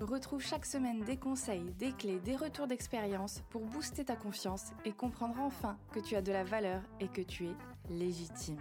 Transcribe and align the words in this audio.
Retrouve 0.00 0.42
chaque 0.42 0.64
semaine 0.64 1.02
des 1.04 1.18
conseils, 1.18 1.74
des 1.78 1.92
clés, 1.92 2.20
des 2.24 2.34
retours 2.34 2.66
d'expérience 2.66 3.42
pour 3.50 3.60
booster 3.66 4.02
ta 4.02 4.16
confiance 4.16 4.68
et 4.86 4.92
comprendre 4.92 5.34
enfin 5.38 5.76
que 5.92 6.00
tu 6.00 6.16
as 6.16 6.22
de 6.22 6.32
la 6.32 6.42
valeur 6.42 6.80
et 7.00 7.06
que 7.06 7.20
tu 7.20 7.44
es 7.44 7.54
légitime. 7.90 8.56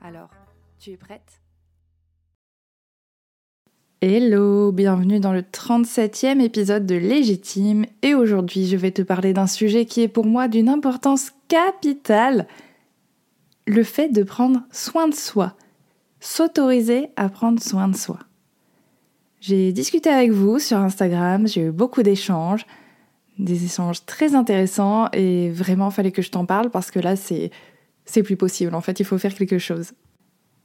Alors, 0.00 0.30
tu 0.80 0.90
es 0.90 0.96
prête? 0.96 1.40
Hello, 4.00 4.72
bienvenue 4.72 5.20
dans 5.20 5.32
le 5.32 5.42
37e 5.42 6.40
épisode 6.40 6.84
de 6.84 6.96
Légitime 6.96 7.86
et 8.02 8.14
aujourd'hui 8.14 8.66
je 8.66 8.76
vais 8.76 8.90
te 8.90 9.02
parler 9.02 9.34
d'un 9.34 9.46
sujet 9.46 9.86
qui 9.86 10.02
est 10.02 10.08
pour 10.08 10.26
moi 10.26 10.48
d'une 10.48 10.68
importance 10.68 11.30
capitale, 11.46 12.48
le 13.68 13.84
fait 13.84 14.08
de 14.08 14.24
prendre 14.24 14.64
soin 14.72 15.06
de 15.06 15.14
soi, 15.14 15.54
s'autoriser 16.18 17.10
à 17.14 17.28
prendre 17.28 17.62
soin 17.62 17.86
de 17.86 17.96
soi. 17.96 18.18
J'ai 19.46 19.74
discuté 19.74 20.08
avec 20.08 20.30
vous 20.30 20.58
sur 20.58 20.78
Instagram, 20.78 21.46
j'ai 21.46 21.66
eu 21.66 21.70
beaucoup 21.70 22.02
d'échanges, 22.02 22.64
des 23.38 23.66
échanges 23.66 24.06
très 24.06 24.34
intéressants 24.34 25.10
et 25.12 25.50
vraiment 25.50 25.90
fallait 25.90 26.12
que 26.12 26.22
je 26.22 26.30
t'en 26.30 26.46
parle 26.46 26.70
parce 26.70 26.90
que 26.90 26.98
là 26.98 27.14
c'est 27.14 27.50
c'est 28.06 28.22
plus 28.22 28.38
possible 28.38 28.74
en 28.74 28.80
fait, 28.80 29.00
il 29.00 29.04
faut 29.04 29.18
faire 29.18 29.34
quelque 29.34 29.58
chose. 29.58 29.92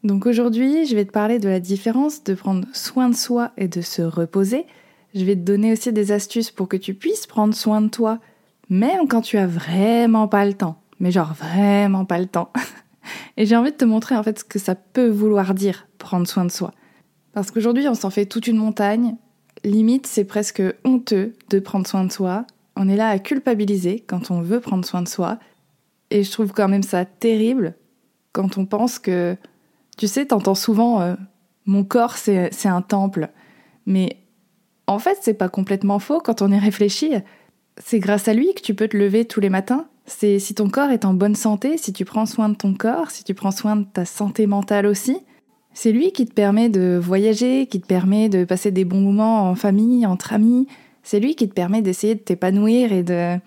Donc 0.06 0.26
aujourd'hui, 0.26 0.86
je 0.86 0.95
vais 0.95 1.04
te 1.04 1.12
parler 1.12 1.39
de 1.39 1.50
la 1.50 1.59
différence 1.59 2.23
de 2.23 2.34
prendre 2.34 2.66
soin 2.72 3.09
de 3.09 3.16
soi 3.16 3.52
et 3.58 3.67
de 3.67 3.81
se 3.81 4.02
reposer. 4.02 4.66
Je 5.14 5.26
vais 5.26 5.36
te 5.36 5.42
donner 5.42 5.73
aussi 5.73 5.92
des 5.92 6.14
astuces 6.14 6.50
pour 6.50 6.70
que 6.70 6.78
tu 6.78 6.94
puisses 6.94 7.28
prendre 7.28 7.54
soin 7.54 7.82
de 7.82 7.89
toi 7.89 8.20
même 8.70 9.09
quand 9.09 9.22
tu 9.22 9.38
as 9.38 9.48
vraiment 9.48 10.30
pas 10.30 10.45
le 10.45 10.54
temps. 10.54 10.82
Mais 11.02 11.11
genre 11.11 11.34
vraiment 11.34 12.06
pas 12.06 12.20
le 12.20 12.28
temps. 12.28 12.54
Et 13.36 13.45
j'ai 13.45 13.58
envie 13.58 13.72
de 13.72 13.76
te 13.76 13.84
montrer 13.84 14.16
en 14.16 14.23
fait 14.23 14.39
ce 14.39 14.45
que 14.45 14.58
ça 14.58 14.76
peut 14.76 15.09
vouloir 15.09 15.54
dire 15.54 15.86
prendre 15.98 16.26
soin 16.26 16.45
de 16.45 16.52
soi. 16.52 16.72
Parce 17.34 17.52
qu'aujourd'hui, 17.52 17.88
on 17.88 17.96
s'en 17.96 18.10
fait 18.10 18.26
toute 18.26 18.48
une 18.48 18.58
montagne. 18.58 19.16
Limite, 19.64 20.08
c'est 20.08 20.24
presque 20.24 20.64
honteux 20.84 21.34
de 21.50 21.60
prendre 21.60 21.86
soin 21.86 22.04
de 22.04 22.12
soi. 22.12 22.46
On 22.76 22.88
est 22.88 22.96
là 22.96 23.10
à 23.10 23.20
culpabiliser 23.20 24.04
quand 24.08 24.32
on 24.32 24.42
veut 24.42 24.60
prendre 24.60 24.86
soin 24.86 25.02
de 25.02 25.08
soi. 25.08 25.38
Et 26.12 26.24
je 26.24 26.32
trouve 26.32 26.54
quand 26.54 26.68
même 26.68 26.84
ça 26.84 27.06
terrible 27.06 27.76
quand 28.32 28.58
on 28.58 28.66
pense 28.66 29.00
que, 29.00 29.36
tu 29.98 30.08
sais, 30.08 30.28
t'entends 30.28 30.56
souvent 30.56 31.02
euh, 31.02 31.16
mon 31.66 31.84
corps 31.84 32.18
c'est 32.18 32.50
un 32.66 32.82
temple. 32.82 33.30
Mais 33.86 34.18
en 34.88 35.00
fait, 35.00 35.18
c'est 35.22 35.34
pas 35.34 35.50
complètement 35.50 36.00
faux 36.00 36.20
quand 36.20 36.42
on 36.42 36.52
y 36.52 36.58
réfléchit. 36.58 37.14
C'est 37.78 38.00
grâce 38.00 38.28
à 38.28 38.34
lui 38.34 38.54
que 38.54 38.62
tu 38.62 38.74
peux 38.74 38.88
te 38.88 38.98
lever 38.98 39.26
tous 39.26 39.40
les 39.40 39.50
matins. 39.50 39.88
C'est 40.06 40.40
si 40.40 40.56
ton 40.56 40.70
corps 40.70 40.90
est 40.90 41.06
en 41.06 41.14
bonne 41.14 41.36
santé, 41.36 41.78
si 41.78 41.94
tu 41.94 42.06
prends 42.06 42.26
soin 42.26 42.50
de 42.50 42.56
ton 42.56 42.74
corps, 42.74 43.12
si 43.12 43.24
tu 43.24 43.36
prends 43.36 43.52
soin 43.52 43.76
de 43.76 43.86
ta 43.86 44.06
santé 44.06 44.48
mentale 44.48 44.88
aussi, 44.88 45.18
c'est 45.82 45.94
lui 45.94 46.12
qui 46.12 46.26
te 46.26 46.34
permet 46.34 46.68
de 46.68 47.00
voyager, 47.02 47.66
qui 47.66 47.80
te 47.80 47.88
permet 47.88 48.28
de 48.28 48.44
passer 48.44 48.70
des 48.70 48.84
bons 48.84 49.00
moments 49.00 49.50
en 49.50 49.56
famille, 49.56 50.06
entre 50.06 50.34
amis. 50.34 50.68
C'est 51.04 51.22
lui 51.22 51.36
qui 51.36 51.48
te 51.48 51.54
permet 51.54 51.82
d'essayer 51.82 52.16
de 52.16 52.20
t'épanouir 52.20 52.92
et 52.92 53.02
de 53.02 53.38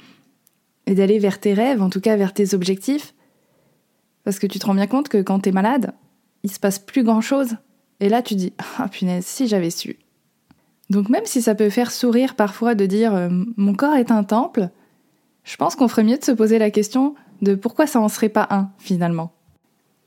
d'aller 0.87 1.19
vers 1.19 1.41
tes 1.41 1.53
rêves, 1.53 1.83
en 1.83 1.91
tout 1.91 2.01
cas 2.01 2.17
vers 2.17 2.33
tes 2.33 2.55
objectifs. 2.55 3.13
Parce 4.25 4.39
que 4.39 4.47
tu 4.47 4.59
te 4.59 4.65
rends 4.65 4.75
bien 4.75 4.87
compte 4.87 5.11
que 5.11 5.21
quand 5.21 5.41
t'es 5.41 5.53
malade, 5.53 5.93
il 6.43 6.51
se 6.51 6.59
passe 6.59 6.79
plus 6.79 7.05
grand 7.05 7.21
chose. 7.21 7.59
Et 8.01 8.09
là, 8.09 8.23
tu 8.23 8.35
dis 8.35 8.55
Ah 8.79 8.89
punaise, 8.89 9.27
si 9.27 9.47
j'avais 9.47 9.69
su. 9.69 9.99
Donc, 10.89 11.11
même 11.11 11.27
si 11.27 11.43
ça 11.43 11.55
peut 11.55 11.69
faire 11.69 11.91
sourire 11.91 12.35
parfois 12.35 12.75
de 12.75 12.87
dire 12.87 13.15
euh, 13.15 13.29
Mon 13.59 13.75
corps 13.75 13.97
est 13.97 14.11
un 14.11 14.25
temple, 14.25 14.71
je 15.45 15.57
pense 15.59 15.77
qu'on 15.77 15.87
ferait 15.87 16.03
mieux 16.03 16.17
de 16.17 16.25
se 16.25 16.33
poser 16.33 16.59
la 16.59 16.71
question 16.71 17.15
de 17.43 17.55
pourquoi 17.55 17.87
ça 17.87 18.01
en 18.01 18.09
serait 18.09 18.31
pas 18.31 18.49
un, 18.49 18.71
finalement. 18.79 19.35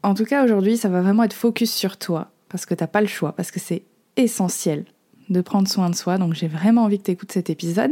En 0.05 0.13
tout 0.13 0.25
cas, 0.25 0.43
aujourd'hui, 0.43 0.77
ça 0.77 0.87
va 0.87 1.01
vraiment 1.01 1.23
être 1.23 1.33
focus 1.33 1.73
sur 1.73 1.97
toi, 1.97 2.29
parce 2.47 2.67
que 2.67 2.75
t'as 2.75 2.85
pas 2.85 3.01
le 3.01 3.07
choix, 3.07 3.31
parce 3.31 3.49
que 3.49 3.59
c'est 3.59 3.81
essentiel 4.17 4.85
de 5.29 5.41
prendre 5.41 5.67
soin 5.67 5.89
de 5.89 5.95
soi, 5.95 6.19
donc 6.19 6.35
j'ai 6.35 6.47
vraiment 6.47 6.83
envie 6.83 6.99
que 6.99 7.05
tu 7.05 7.11
écoutes 7.11 7.31
cet 7.31 7.49
épisode. 7.49 7.89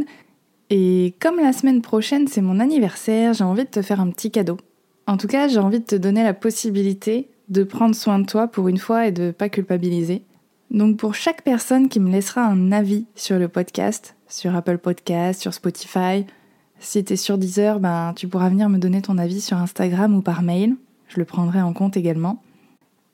Et 0.70 1.16
comme 1.20 1.40
la 1.40 1.52
semaine 1.52 1.82
prochaine, 1.82 2.28
c'est 2.28 2.40
mon 2.40 2.60
anniversaire, 2.60 3.32
j'ai 3.32 3.42
envie 3.42 3.64
de 3.64 3.68
te 3.68 3.82
faire 3.82 4.00
un 4.00 4.10
petit 4.10 4.30
cadeau. 4.30 4.58
En 5.08 5.16
tout 5.16 5.26
cas, 5.26 5.48
j'ai 5.48 5.58
envie 5.58 5.80
de 5.80 5.84
te 5.84 5.96
donner 5.96 6.22
la 6.22 6.34
possibilité 6.34 7.30
de 7.48 7.64
prendre 7.64 7.96
soin 7.96 8.20
de 8.20 8.26
toi 8.26 8.46
pour 8.46 8.68
une 8.68 8.78
fois 8.78 9.08
et 9.08 9.12
de 9.12 9.32
pas 9.32 9.48
culpabiliser. 9.48 10.22
Donc 10.70 10.98
pour 10.98 11.16
chaque 11.16 11.42
personne 11.42 11.88
qui 11.88 11.98
me 11.98 12.12
laissera 12.12 12.42
un 12.46 12.70
avis 12.70 13.06
sur 13.16 13.40
le 13.40 13.48
podcast, 13.48 14.14
sur 14.28 14.54
Apple 14.54 14.78
Podcast, 14.78 15.42
sur 15.42 15.52
Spotify, 15.52 16.24
si 16.78 17.02
t'es 17.02 17.16
sur 17.16 17.38
Deezer, 17.38 17.80
ben 17.80 18.12
tu 18.14 18.28
pourras 18.28 18.50
venir 18.50 18.68
me 18.68 18.78
donner 18.78 19.02
ton 19.02 19.18
avis 19.18 19.40
sur 19.40 19.56
Instagram 19.56 20.14
ou 20.14 20.22
par 20.22 20.42
mail 20.42 20.76
je 21.14 21.20
le 21.20 21.24
prendrai 21.24 21.62
en 21.62 21.72
compte 21.72 21.96
également. 21.96 22.42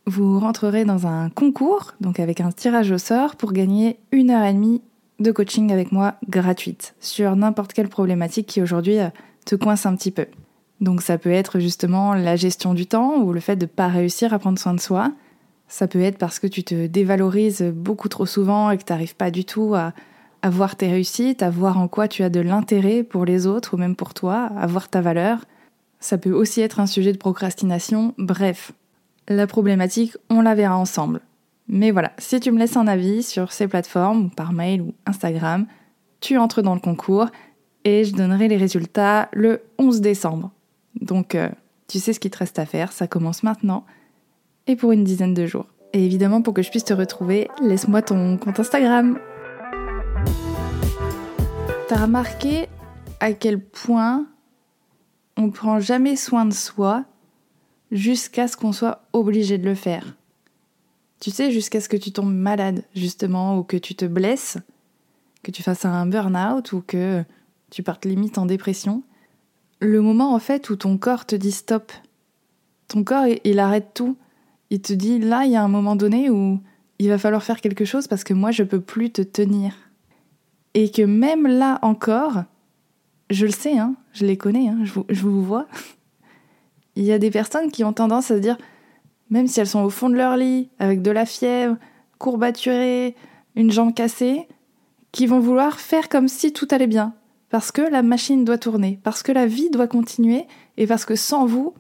Vous 0.07 0.41
rentrerez 0.41 0.85
dans 0.85 1.07
un 1.07 1.29
concours, 1.29 1.93
donc 2.01 2.19
avec 2.19 2.41
un 2.41 2.51
tirage 2.51 2.91
au 2.91 2.99
sort, 2.99 3.37
pour 3.37 3.53
gagner 3.53 3.99
une 4.13 4.31
heure 4.31 4.45
et 4.45 4.53
demie 4.53 4.83
de 5.21 5.31
coaching 5.33 5.71
avec 5.71 5.93
moi 5.93 6.15
gratuite 6.29 6.95
sur 6.99 7.37
n'importe 7.37 7.75
quelle 7.75 7.89
problématique 7.89 8.47
qui 8.47 8.63
aujourd'hui 8.63 8.99
euh, 8.99 9.11
te 9.45 9.55
coince 9.55 9.85
un 9.85 9.95
petit 9.95 10.11
peu. 10.11 10.27
Donc 10.81 11.03
ça 11.03 11.19
peut 11.19 11.31
être 11.31 11.61
justement 11.61 12.15
la 12.15 12.37
gestion 12.37 12.73
du 12.73 12.87
temps 12.87 13.19
ou 13.19 13.35
le 13.35 13.41
fait 13.41 13.57
de 13.57 13.67
ne 13.67 13.71
pas 13.71 13.89
réussir 13.89 14.33
à 14.33 14.39
prendre 14.39 14.59
soin 14.59 14.73
de 14.73 14.81
soi. 14.81 15.13
Ça 15.69 15.87
peut 15.87 16.01
être 16.01 16.17
parce 16.17 16.39
que 16.39 16.47
tu 16.47 16.65
te 16.65 16.87
dévalorises 16.87 17.63
beaucoup 17.63 18.09
trop 18.09 18.25
souvent 18.25 18.71
et 18.71 18.79
que 18.79 18.85
tu 18.85 18.93
n'arrives 18.93 19.15
pas 19.15 19.31
du 19.31 19.45
tout 19.45 19.75
à, 19.75 19.93
à 20.41 20.49
voir 20.49 20.77
tes 20.77 20.89
réussites, 20.89 21.43
à 21.43 21.51
voir 21.51 21.79
en 21.79 21.87
quoi 21.87 22.09
tu 22.09 22.23
as 22.23 22.31
de 22.31 22.41
l'intérêt 22.41 23.03
pour 23.03 23.27
les 23.27 23.47
autres 23.47 23.75
ou 23.75 23.77
même 23.77 23.95
pour 23.95 24.15
toi, 24.15 24.51
à 24.59 24.67
voir 24.67 24.89
ta 24.89 25.03
valeur. 25.03 25.45
Ça 26.01 26.17
peut 26.17 26.33
aussi 26.33 26.63
être 26.63 26.81
un 26.81 26.87
sujet 26.87 27.13
de 27.13 27.19
procrastination, 27.19 28.15
bref. 28.17 28.73
La 29.29 29.47
problématique, 29.47 30.17
on 30.31 30.41
la 30.41 30.55
verra 30.55 30.77
ensemble. 30.77 31.21
Mais 31.69 31.91
voilà, 31.91 32.13
si 32.19 32.41
tu 32.41 32.51
me 32.51 32.59
laisses 32.59 32.77
un 32.77 32.89
avis 32.89 33.23
sur 33.23 33.53
ces 33.53 33.69
plateformes, 33.69 34.31
par 34.31 34.53
mail 34.53 34.81
ou 34.81 34.95
Instagram, 35.07 35.67
tu 36.21 36.37
entres 36.37 36.63
dans 36.63 36.75
le 36.75 36.81
concours 36.81 37.27
et 37.85 38.05
je 38.05 38.15
donnerai 38.15 38.49
les 38.49 38.57
résultats 38.57 39.29
le 39.33 39.63
11 39.79 40.01
décembre. 40.01 40.51
Donc, 41.01 41.35
euh, 41.35 41.49
tu 41.87 42.01
sais 42.01 42.13
ce 42.13 42.19
qu'il 42.19 42.31
te 42.31 42.39
reste 42.39 42.59
à 42.59 42.67
faire, 42.67 42.93
ça 42.93 43.07
commence 43.07 43.43
maintenant 43.43 43.85
et 44.67 44.77
pour 44.77 44.93
une 44.93 45.05
dizaine 45.05 45.35
de 45.35 45.47
jours. 45.47 45.67
Et 45.93 46.05
évidemment, 46.05 46.43
pour 46.43 46.55
que 46.55 46.63
je 46.63 46.71
puisse 46.71 46.85
te 46.85 46.95
retrouver, 46.95 47.49
laisse-moi 47.63 48.03
ton 48.03 48.37
compte 48.37 48.61
Instagram. 48.61 49.19
T'as 51.89 52.03
remarqué 52.03 52.69
à 53.19 53.33
quel 53.33 53.61
point 53.61 54.27
on 55.41 55.51
prend 55.51 55.81
jamais 55.81 56.17
soin 56.17 56.45
de 56.45 56.53
soi 56.53 57.05
jusqu'à 57.91 58.47
ce 58.47 58.57
qu'on 58.57 58.73
soit 58.73 59.03
obligé 59.13 59.57
de 59.59 59.65
le 59.65 59.75
faire. 59.75 60.17
Tu 61.19 61.31
sais, 61.31 61.51
jusqu'à 61.51 61.81
ce 61.81 61.89
que 61.89 61.97
tu 61.97 62.13
tombes 62.13 62.35
malade, 62.35 62.85
justement, 62.95 63.59
ou 63.59 63.63
que 63.63 63.77
tu 63.77 63.95
te 63.95 64.05
blesses, 64.05 64.59
que 65.43 65.51
tu 65.51 65.63
fasses 65.63 65.85
un 65.85 66.07
burn-out 66.07 66.73
ou 66.73 66.83
que 66.87 67.25
tu 67.71 67.83
partes 67.83 68.05
limite 68.05 68.39
en 68.39 68.47
dépression. 68.47 69.03
Le 69.81 70.03
moment, 70.03 70.35
en 70.35 70.39
fait, 70.39 70.69
où 70.71 70.77
ton 70.77 70.99
corps 70.99 71.25
te 71.25 71.37
dit 71.37 71.53
stop. 71.53 71.91
Ton 72.89 73.03
corps, 73.03 73.27
il 73.45 73.59
arrête 73.59 73.95
tout. 73.95 74.17
Il 74.69 74.83
te 74.83 74.93
dit, 74.93 75.19
là, 75.19 75.45
il 75.47 75.53
y 75.53 75.57
a 75.57 75.63
un 75.63 75.69
moment 75.69 75.97
donné 75.97 76.31
où 76.31 76.61
il 76.99 77.09
va 77.09 77.19
falloir 77.19 77.43
faire 77.43 77.61
quelque 77.61 77.85
chose 77.85 78.09
parce 78.09 78.25
que 78.25 78.35
moi, 78.35 78.51
je 78.51 78.63
peux 78.63 78.81
plus 78.81 79.11
te 79.11 79.23
tenir. 79.23 79.75
Et 80.75 80.91
que 80.91 81.03
même 81.03 81.47
là 81.47 81.79
encore, 81.83 82.45
je 83.31 83.47
le 83.47 83.53
sais, 83.53 83.79
hein, 83.79 83.95
je 84.13 84.27
les 84.27 84.37
connais, 84.37 84.69
hein, 84.69 84.79
je, 84.83 84.93
vous, 84.93 85.05
je 85.09 85.23
vous 85.23 85.43
vois. 85.43 85.67
Il 86.97 87.05
y 87.05 87.13
a 87.13 87.19
des 87.19 87.31
personnes 87.31 87.71
qui 87.71 87.85
ont 87.85 87.93
tendance 87.93 88.31
à 88.31 88.37
se 88.37 88.41
dire, 88.41 88.59
même 89.31 89.47
si 89.47 89.61
elles 89.61 89.69
sont 89.69 89.83
au 89.83 89.91
fond 89.91 90.11
de 90.11 90.17
leur 90.17 90.37
lit, 90.37 90.69
avec 90.79 91.03
de 91.03 91.11
la 91.11 91.25
fièvre, 91.25 91.77
courbaturées, 92.19 93.15
une 93.55 93.71
jambe 93.71 93.95
cassée, 93.95 94.49
qui 95.13 95.27
vont 95.27 95.41
vouloir 95.41 95.81
faire 95.81 96.09
comme 96.09 96.29
si 96.29 96.53
tout 96.53 96.69
allait 96.71 96.87
bien, 96.87 97.15
parce 97.49 97.73
que 97.73 97.83
la 97.83 98.03
machine 98.03 98.45
doit 98.45 98.59
tourner, 98.59 98.99
parce 99.03 99.23
que 99.23 99.33
la 99.33 99.47
vie 99.47 99.71
doit 99.71 99.89
continuer, 99.89 100.47
et 100.77 100.87
parce 100.87 101.05
que 101.05 101.17
sans 101.17 101.47
vous, 101.47 101.75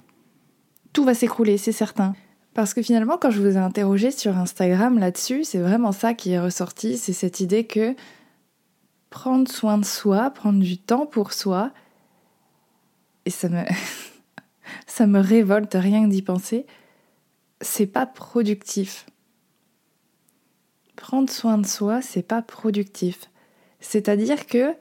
tout 0.92 1.04
va 1.04 1.14
s'écrouler, 1.14 1.58
c'est 1.58 1.72
certain. 1.72 2.14
Parce 2.54 2.74
que 2.74 2.82
finalement, 2.82 3.16
quand 3.16 3.30
je 3.30 3.40
vous 3.40 3.56
ai 3.56 3.60
interrogé 3.60 4.10
sur 4.10 4.36
Instagram 4.36 4.98
là-dessus, 4.98 5.44
c'est 5.44 5.58
vraiment 5.58 5.92
ça 5.92 6.14
qui 6.14 6.32
est 6.32 6.40
ressorti, 6.40 6.96
c'est 6.96 7.12
cette 7.12 7.40
idée 7.40 7.64
que 7.64 7.94
prendre 9.10 9.50
soin 9.50 9.78
de 9.78 9.84
soi, 9.84 10.30
prendre 10.30 10.60
du 10.60 10.78
temps 10.78 11.06
pour 11.06 11.32
soi. 11.32 11.72
Et 13.26 13.30
ça 13.30 13.48
me, 13.48 13.64
ça 14.86 15.06
me 15.06 15.20
révolte 15.20 15.74
rien 15.74 16.04
que 16.04 16.10
d'y 16.10 16.22
penser. 16.22 16.66
C'est 17.60 17.86
pas 17.86 18.06
productif. 18.06 19.06
Prendre 20.96 21.30
soin 21.30 21.58
de 21.58 21.66
soi, 21.66 22.00
c'est 22.00 22.22
pas 22.22 22.42
productif. 22.42 23.30
C'est-à-dire 23.80 24.46
que 24.46 24.74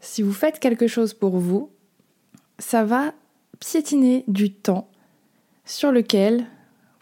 si 0.00 0.22
vous 0.22 0.32
faites 0.32 0.58
quelque 0.58 0.86
chose 0.86 1.14
pour 1.14 1.38
vous, 1.38 1.70
ça 2.58 2.84
va 2.84 3.12
piétiner 3.58 4.24
du 4.28 4.52
temps 4.52 4.88
sur 5.64 5.92
lequel 5.92 6.46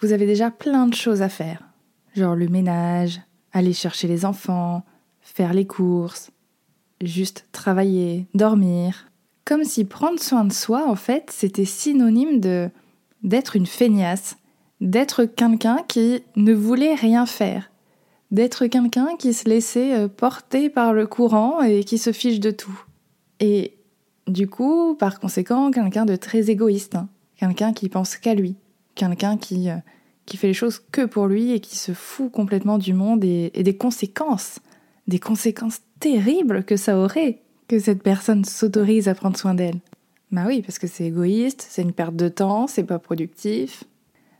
vous 0.00 0.12
avez 0.12 0.26
déjà 0.26 0.50
plein 0.50 0.87
de 0.87 0.94
choses 0.94 1.23
à 1.23 1.29
faire. 1.29 1.62
Genre 2.15 2.35
le 2.35 2.49
ménage, 2.49 3.20
aller 3.53 3.73
chercher 3.73 4.09
les 4.09 4.25
enfants, 4.25 4.85
faire 5.34 5.52
les 5.52 5.66
courses, 5.66 6.30
juste 7.02 7.46
travailler, 7.52 8.26
dormir. 8.34 9.06
Comme 9.44 9.64
si 9.64 9.84
prendre 9.84 10.19
soin 10.19 10.44
de 10.44 10.52
soi, 10.52 10.88
en 10.88 10.96
fait, 10.96 11.30
c'était 11.30 11.64
synonyme 11.64 12.40
de 12.40 12.70
d'être 13.25 13.56
une 13.56 13.66
feignasse, 13.66 14.36
d'être 14.80 15.25
quelqu'un 15.25 15.78
qui 15.88 16.22
ne 16.36 16.54
voulait 16.54 16.94
rien 16.94 17.26
faire, 17.26 17.70
d'être 18.30 18.66
quelqu'un 18.66 19.16
qui 19.19 19.32
se 19.32 19.48
laissait 19.48 19.94
euh, 19.94 20.08
porter 20.08 20.70
par 20.70 20.92
le 20.92 21.06
courant 21.06 21.60
et 21.62 21.82
qui 21.82 21.98
se 21.98 22.12
fiche 22.12 22.38
de 22.38 22.52
tout. 22.52 22.84
Et 23.40 23.74
du 24.28 24.48
coup, 24.48 24.94
par 24.94 25.19
conséquent, 25.19 25.72
quelqu'un 25.72 26.04
de 26.04 26.14
très 26.14 26.48
égoïste, 26.48 26.94
hein. 26.94 27.08
quelqu'un 27.36 27.72
qui 27.72 27.88
pense 27.88 28.16
qu'à 28.16 28.34
lui, 28.34 28.54
quelqu'un 28.94 29.36
qui, 29.36 29.69
euh, 29.69 29.76
qui 30.26 30.36
fait 30.36 30.46
les 30.46 30.54
choses 30.54 30.81
que 30.92 31.04
pour 31.04 31.26
lui 31.26 31.50
et 31.50 31.58
qui 31.58 31.76
se 31.76 31.92
fout 31.92 32.31
complètement 32.31 32.78
du 32.78 32.94
monde 32.94 33.24
et, 33.24 33.50
et 33.54 33.64
des 33.64 33.76
conséquences, 33.76 34.60
des 35.08 35.19
conséquences 35.19 35.81
terribles 35.99 36.64
que 36.64 36.76
ça 36.76 36.96
aurait 36.96 37.40
que 37.66 37.78
cette 37.78 38.02
personne 38.02 38.44
s'autorise 38.44 39.08
à 39.08 39.14
prendre 39.14 39.37
soin 39.37 39.55
d'elle. 39.55 39.81
Bah 40.31 40.44
oui, 40.46 40.62
parce 40.62 40.78
que 40.78 40.87
c'est 40.87 41.06
égoïste, 41.06 41.66
c'est 41.69 41.82
une 41.82 41.93
perte 41.93 42.14
de 42.14 42.28
temps, 42.28 42.66
c'est 42.66 42.84
pas 42.84 42.99
productif. 42.99 43.84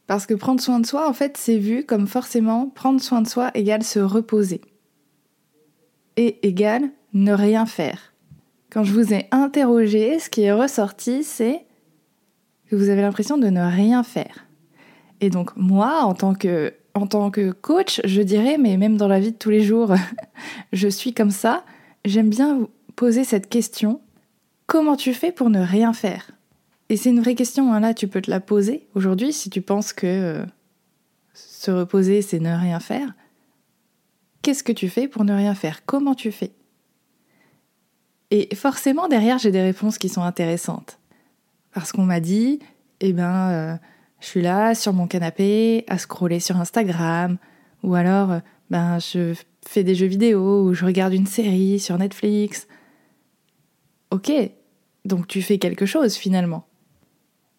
Parce 0.06 0.26
que 0.26 0.35
prendre 0.35 0.61
soin 0.61 0.81
de 0.81 0.87
soi, 0.87 1.09
en 1.09 1.12
fait, 1.12 1.37
c'est 1.37 1.59
vu 1.59 1.85
comme 1.85 2.06
forcément 2.06 2.69
prendre 2.69 3.00
soin 3.00 3.23
de 3.23 3.29
soi 3.29 3.50
égale 3.55 3.82
se 3.82 3.99
reposer. 3.99 4.61
Et 6.17 6.47
égale 6.47 6.91
ne 7.12 7.32
rien 7.32 7.67
faire. 7.67 8.15
Quand 8.70 8.85
je 8.85 8.93
vous 8.93 9.15
ai 9.15 9.26
interrogé, 9.31 10.19
ce 10.19 10.29
qui 10.29 10.43
est 10.43 10.53
ressorti, 10.53 11.25
c'est 11.25 11.65
que 12.70 12.76
vous 12.76 12.91
avez 12.91 13.03
l'impression 13.03 13.38
de 13.38 13.49
ne 13.49 13.62
rien 13.62 14.03
faire. 14.03 14.47
Et 15.20 15.31
donc 15.31 15.56
moi, 15.56 16.03
en 16.03 16.15
tant 16.15 16.35
que, 16.35 16.75
en 16.99 17.06
tant 17.06 17.31
que 17.31 17.53
coach, 17.53 18.00
je 18.05 18.23
dirais, 18.23 18.59
mais 18.59 18.77
même 18.77 18.97
dans 18.97 19.09
la 19.09 19.21
vie 19.21 19.33
de 19.33 19.37
tous 19.37 19.50
les 19.50 19.62
jours, 19.62 19.95
je 20.73 20.89
suis 20.89 21.15
comme 21.15 21.31
ça, 21.31 21.65
j'aime 22.05 22.29
bien 22.29 22.59
vous 22.59 22.71
poser 22.97 23.25
cette 23.25 23.49
question. 23.49 24.00
Comment 24.67 24.97
tu 24.97 25.15
fais 25.15 25.33
pour 25.33 25.50
ne 25.50 25.61
rien 25.61 25.93
faire? 25.93 26.31
Et 26.89 26.97
c'est 26.97 27.11
une 27.11 27.21
vraie 27.21 27.35
question, 27.35 27.73
hein, 27.73 27.81
là 27.81 27.95
tu 27.95 28.09
peux 28.09 28.21
te 28.21 28.31
la 28.31 28.41
poser 28.41 28.87
aujourd'hui 28.95 29.33
si 29.33 29.50
tu 29.50 29.61
penses 29.61 29.93
que 29.93 30.06
euh, 30.06 30.47
se 31.35 31.71
reposer 31.71 32.23
c'est 32.23 32.41
ne 32.41 32.55
rien 32.55 32.81
faire. 32.81 33.12
Qu'est-ce 34.43 34.65
que 34.65 34.73
tu 34.73 34.89
fais 34.89 35.09
pour 35.09 35.25
ne 35.25 35.35
rien 35.35 35.55
faire? 35.55 35.85
Comment 35.85 36.15
tu 36.15 36.33
fais? 36.33 36.53
Et 38.31 38.55
forcément 38.55 39.09
derrière 39.09 39.39
j'ai 39.39 39.51
des 39.51 39.62
réponses 39.62 39.99
qui 39.99 40.09
sont 40.09 40.23
intéressantes. 40.23 40.99
Parce 41.75 41.93
qu'on 41.93 42.05
m'a 42.05 42.21
dit, 42.21 42.61
eh 43.01 43.12
ben, 43.12 43.51
euh, 43.51 43.77
je 44.20 44.26
suis 44.26 44.43
là 44.43 44.75
sur 44.75 44.93
mon 44.93 45.06
canapé 45.06 45.85
à 45.88 45.99
scroller 45.99 46.41
sur 46.41 46.56
Instagram, 46.56 47.38
ou 47.82 47.94
alors, 47.94 48.32
euh, 48.32 48.41
ben, 48.70 48.99
je 48.99 49.35
fais 49.67 49.85
des 49.85 49.94
jeux 49.94 50.06
vidéo, 50.06 50.62
ou 50.65 50.75
je 50.75 50.85
regarde 50.85 51.12
une 51.12 51.26
série 51.26 51.79
sur 51.79 51.97
Netflix. 51.99 52.67
Ok, 54.11 54.32
donc 55.05 55.26
tu 55.29 55.43
fais 55.43 55.59
quelque 55.59 55.87
chose 55.87 56.15
finalement. 56.15 56.67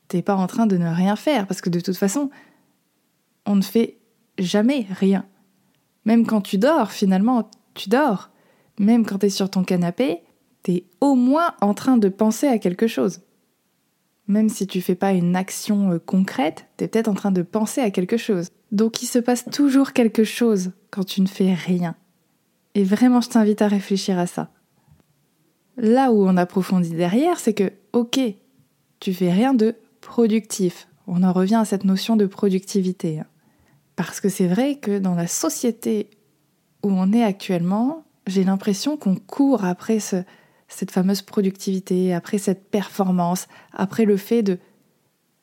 T'es 0.08 0.22
pas 0.22 0.36
en 0.36 0.48
train 0.48 0.66
de 0.66 0.78
ne 0.78 0.90
rien 0.90 1.16
faire 1.16 1.46
parce 1.46 1.62
que 1.62 1.70
de 1.70 1.80
toute 1.80 1.98
façon, 1.98 2.32
on 3.46 3.56
ne 3.56 3.62
fait 3.62 3.98
jamais 4.40 4.88
rien. 4.90 5.26
Même 6.06 6.26
quand 6.26 6.42
tu 6.42 6.58
dors, 6.58 6.92
finalement, 6.92 7.50
tu 7.76 7.90
dors. 7.90 8.32
Même 8.80 9.06
quand 9.06 9.20
t'es 9.20 9.30
sur 9.30 9.52
ton 9.52 9.64
canapé, 9.64 10.22
t'es 10.64 10.86
au 11.02 11.14
moins 11.16 11.54
en 11.62 11.74
train 11.74 11.98
de 11.98 12.10
penser 12.10 12.48
à 12.48 12.58
quelque 12.58 12.88
chose. 12.88 13.22
Même 14.30 14.48
si 14.48 14.68
tu 14.68 14.80
fais 14.80 14.96
pas 14.96 15.12
une 15.12 15.36
action 15.36 15.92
euh, 15.92 16.00
concrète, 16.00 16.68
t'es 16.78 16.88
peut-être 16.88 17.08
en 17.08 17.16
train 17.16 17.32
de 17.32 17.42
penser 17.42 17.82
à 17.82 17.90
quelque 17.90 18.16
chose. 18.16 18.50
Donc 18.72 19.02
il 19.02 19.08
se 19.08 19.20
passe 19.20 19.44
toujours 19.52 19.92
quelque 19.92 20.24
chose 20.24 20.72
quand 20.92 21.04
tu 21.04 21.22
ne 21.22 21.28
fais 21.28 21.54
rien. 21.54 21.96
Et 22.76 22.84
vraiment, 22.84 23.22
je 23.22 23.30
t'invite 23.30 23.64
à 23.64 23.68
réfléchir 23.68 24.20
à 24.20 24.28
ça. 24.28 24.52
Là 25.78 26.12
où 26.12 26.24
on 26.28 26.38
approfondit 26.38 26.92
derrière, 26.92 27.40
c'est 27.40 27.56
que, 27.56 27.74
ok, 27.92 28.20
tu 29.00 29.14
fais 29.14 29.32
rien 29.32 29.56
de 29.56 29.76
productif. 30.00 30.88
On 31.08 31.24
en 31.24 31.34
revient 31.34 31.56
à 31.56 31.66
cette 31.66 31.84
notion 31.84 32.16
de 32.16 32.28
productivité. 32.28 33.20
Hein. 33.20 33.26
Parce 33.96 34.22
que 34.22 34.30
c'est 34.30 34.48
vrai 34.48 34.76
que 34.76 35.00
dans 35.00 35.16
la 35.16 35.26
société 35.26 36.12
où 36.84 36.92
on 36.92 37.12
est 37.12 37.24
actuellement, 37.24 38.04
j'ai 38.28 38.44
l'impression 38.44 38.96
qu'on 38.96 39.16
court 39.16 39.66
après 39.66 40.00
cette 40.70 40.92
fameuse 40.92 41.22
productivité, 41.22 42.14
après 42.14 42.38
cette 42.38 42.70
performance, 42.70 43.48
après 43.74 44.06
le 44.06 44.16
fait 44.16 44.44
de, 44.44 44.58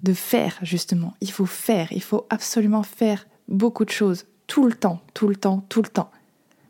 de 0.03 0.15
faire, 0.15 0.59
justement. 0.63 1.15
Il 1.21 1.31
faut 1.31 1.47
faire, 1.47 1.93
il 1.93 2.03
faut 2.03 2.27
absolument 2.31 2.83
faire 2.83 3.27
beaucoup 3.49 3.85
de 3.85 3.91
choses, 3.91 4.25
tout 4.47 4.67
le 4.67 4.75
temps, 4.75 5.03
tout 5.13 5.29
le 5.29 5.37
temps, 5.37 5.65
tout 5.69 5.83
le 5.83 5.89
temps. 5.89 6.11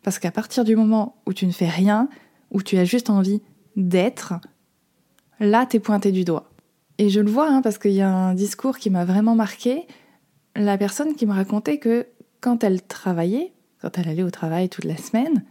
Parce 0.02 0.18
qu'à 0.18 0.30
partir 0.30 0.64
du 0.64 0.74
moment 0.74 1.16
où 1.26 1.32
tu 1.32 1.46
ne 1.46 1.52
fais 1.52 1.68
rien, 1.68 2.08
où 2.50 2.62
tu 2.62 2.78
as 2.78 2.84
juste 2.84 3.10
envie 3.10 3.42
d'être, 3.76 4.34
là, 5.38 5.66
t'es 5.66 5.80
pointé 5.80 6.10
du 6.10 6.24
doigt. 6.24 6.50
Et 6.98 7.10
je 7.10 7.20
le 7.20 7.30
vois, 7.30 7.50
hein, 7.50 7.60
parce 7.60 7.78
qu'il 7.78 7.92
y 7.92 8.00
a 8.00 8.10
un 8.10 8.34
discours 8.34 8.78
qui 8.78 8.88
m'a 8.88 9.04
vraiment 9.04 9.34
marqué. 9.34 9.86
La 10.54 10.78
personne 10.78 11.14
qui 11.14 11.26
me 11.26 11.32
racontait 11.32 11.78
que 11.78 12.06
quand 12.40 12.64
elle 12.64 12.82
travaillait, 12.82 13.52
quand 13.82 13.98
elle 13.98 14.08
allait 14.08 14.22
au 14.22 14.30
travail 14.30 14.70
toute 14.70 14.84
la 14.84 14.96
semaine, 14.96 15.44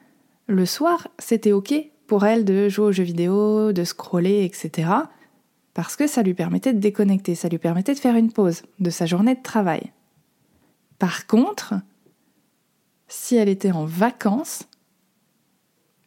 le 0.47 0.65
soir, 0.65 1.07
c'était 1.19 1.51
OK 1.51 1.73
pour 2.07 2.25
elle 2.25 2.45
de 2.45 2.69
jouer 2.69 2.85
aux 2.85 2.91
jeux 2.91 3.03
vidéo, 3.03 3.71
de 3.71 3.83
scroller, 3.83 4.43
etc. 4.43 4.89
Parce 5.73 5.95
que 5.95 6.07
ça 6.07 6.23
lui 6.23 6.33
permettait 6.33 6.73
de 6.73 6.79
déconnecter, 6.79 7.35
ça 7.35 7.49
lui 7.49 7.57
permettait 7.57 7.93
de 7.93 7.99
faire 7.99 8.15
une 8.15 8.31
pause 8.31 8.63
de 8.79 8.89
sa 8.89 9.05
journée 9.05 9.35
de 9.35 9.41
travail. 9.41 9.91
Par 10.99 11.27
contre, 11.27 11.73
si 13.07 13.35
elle 13.35 13.49
était 13.49 13.71
en 13.71 13.85
vacances, 13.85 14.63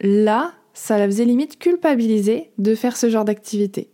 là, 0.01 0.53
ça 0.73 0.99
la 0.99 1.07
faisait 1.07 1.25
limite 1.25 1.59
culpabiliser 1.59 2.51
de 2.59 2.75
faire 2.75 2.97
ce 2.97 3.11
genre 3.11 3.25
d'activité. 3.25 3.91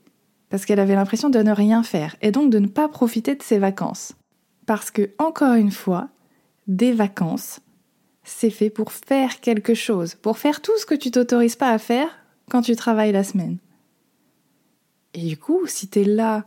Parce 0.51 0.67
qu'elle 0.67 0.81
avait 0.81 0.95
l'impression 0.95 1.31
de 1.31 1.41
ne 1.41 1.51
rien 1.51 1.83
faire 1.83 2.15
et 2.23 2.31
donc 2.31 2.51
de 2.51 2.59
ne 2.59 2.69
pas 2.69 2.89
profiter 2.89 3.35
de 3.35 3.43
ses 3.43 3.59
vacances. 3.59 4.13
Parce 4.67 4.91
que, 4.91 5.11
encore 5.19 5.55
une 5.55 5.73
fois, 5.73 6.09
des 6.69 6.93
vacances, 6.93 7.61
c'est 8.25 8.51
fait 8.51 8.71
pour 8.71 8.93
faire 8.93 9.41
quelque 9.41 9.75
chose, 9.75 10.15
pour 10.15 10.39
faire 10.39 10.63
tout 10.63 10.77
ce 10.79 10.87
que 10.87 10.95
tu 10.95 11.11
t'autorises 11.11 11.57
pas 11.57 11.71
à 11.71 11.79
faire 11.79 12.09
quand 12.51 12.63
tu 12.63 12.75
travailles 12.75 13.13
la 13.13 13.25
semaine. 13.25 13.59
Et 15.13 15.27
du 15.27 15.37
coup, 15.37 15.67
si 15.67 15.89
tu 15.89 16.01
es 16.01 16.05
là, 16.05 16.47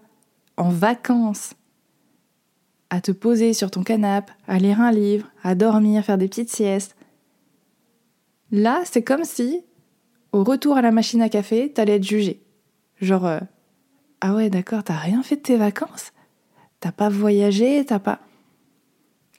en 0.58 0.70
vacances, 0.70 1.54
à 2.90 3.02
te 3.02 3.12
poser 3.12 3.54
sur 3.54 3.70
ton 3.72 3.84
canapé, 3.84 4.34
à 4.48 4.58
lire 4.58 4.82
un 4.82 4.92
livre, 4.92 5.28
à 5.44 5.56
dormir, 5.56 6.04
faire 6.04 6.18
des 6.18 6.28
petites 6.28 6.52
siestes, 6.52 6.96
là, 8.52 8.82
c'est 8.86 9.04
comme 9.04 9.24
si 9.24 9.64
au 10.32 10.44
retour 10.44 10.78
à 10.78 10.82
la 10.82 10.92
machine 10.92 11.22
à 11.22 11.30
café, 11.30 11.72
t'allais 11.72 11.96
être 11.96 12.04
jugé. 12.04 12.42
Genre, 13.02 13.26
euh, 13.26 13.40
ah 14.22 14.34
ouais, 14.34 14.50
d'accord, 14.50 14.84
t'as 14.84 14.98
rien 14.98 15.24
fait 15.24 15.38
de 15.38 15.42
tes 15.42 15.58
vacances? 15.58 16.12
T'as 16.80 16.92
pas 16.92 17.10
voyagé 17.10 17.84
T'as 17.86 18.00
pas. 18.00 18.20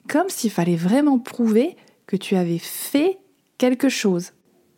Comme 0.07 0.29
s'il 0.29 0.51
fallait 0.51 0.75
vraiment 0.75 1.19
prouver 1.19 1.77
que 2.09 2.17
tu 2.17 2.35
avais 2.35 2.57
fait 2.57 3.19
quelque 3.59 3.87
chose. 3.87 4.31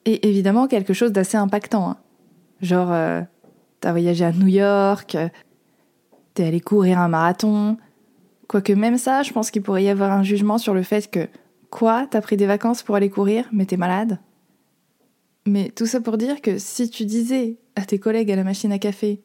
Et 0.04 0.28
évidemment, 0.28 0.68
quelque 0.68 0.94
chose 0.94 1.14
d'assez 1.14 1.38
impactant. 1.38 1.92
Hein. 1.92 1.98
Genre, 2.60 2.92
euh, 2.92 3.22
t'as 3.80 3.92
voyagé 3.92 4.26
à 4.26 4.34
New 4.34 4.48
York, 4.48 5.16
t'es 6.34 6.44
allé 6.44 6.60
courir 6.60 7.00
un 7.00 7.08
marathon. 7.08 7.78
Quoique 8.50 8.74
même 8.74 8.98
ça, 8.98 9.24
je 9.24 9.32
pense 9.32 9.50
qu'il 9.50 9.62
pourrait 9.62 9.86
y 9.86 9.88
avoir 9.88 10.12
un 10.12 10.24
jugement 10.24 10.58
sur 10.58 10.74
le 10.74 10.84
fait 10.84 11.10
que, 11.10 11.30
quoi, 11.70 12.06
t'as 12.06 12.20
pris 12.20 12.36
des 12.36 12.48
vacances 12.48 12.84
pour 12.84 12.98
aller 12.98 13.10
courir, 13.10 13.48
mais 13.54 13.66
t'es 13.66 13.78
malade? 13.78 14.20
Mais 15.46 15.70
tout 15.70 15.86
ça 15.86 16.02
pour 16.02 16.18
dire 16.18 16.42
que 16.42 16.58
si 16.58 16.90
tu 16.90 17.06
disais 17.06 17.60
à 17.78 17.86
tes 17.86 17.98
collègues 17.98 18.30
à 18.30 18.36
la 18.36 18.44
machine 18.44 18.74
à 18.74 18.78
café, 18.78 19.22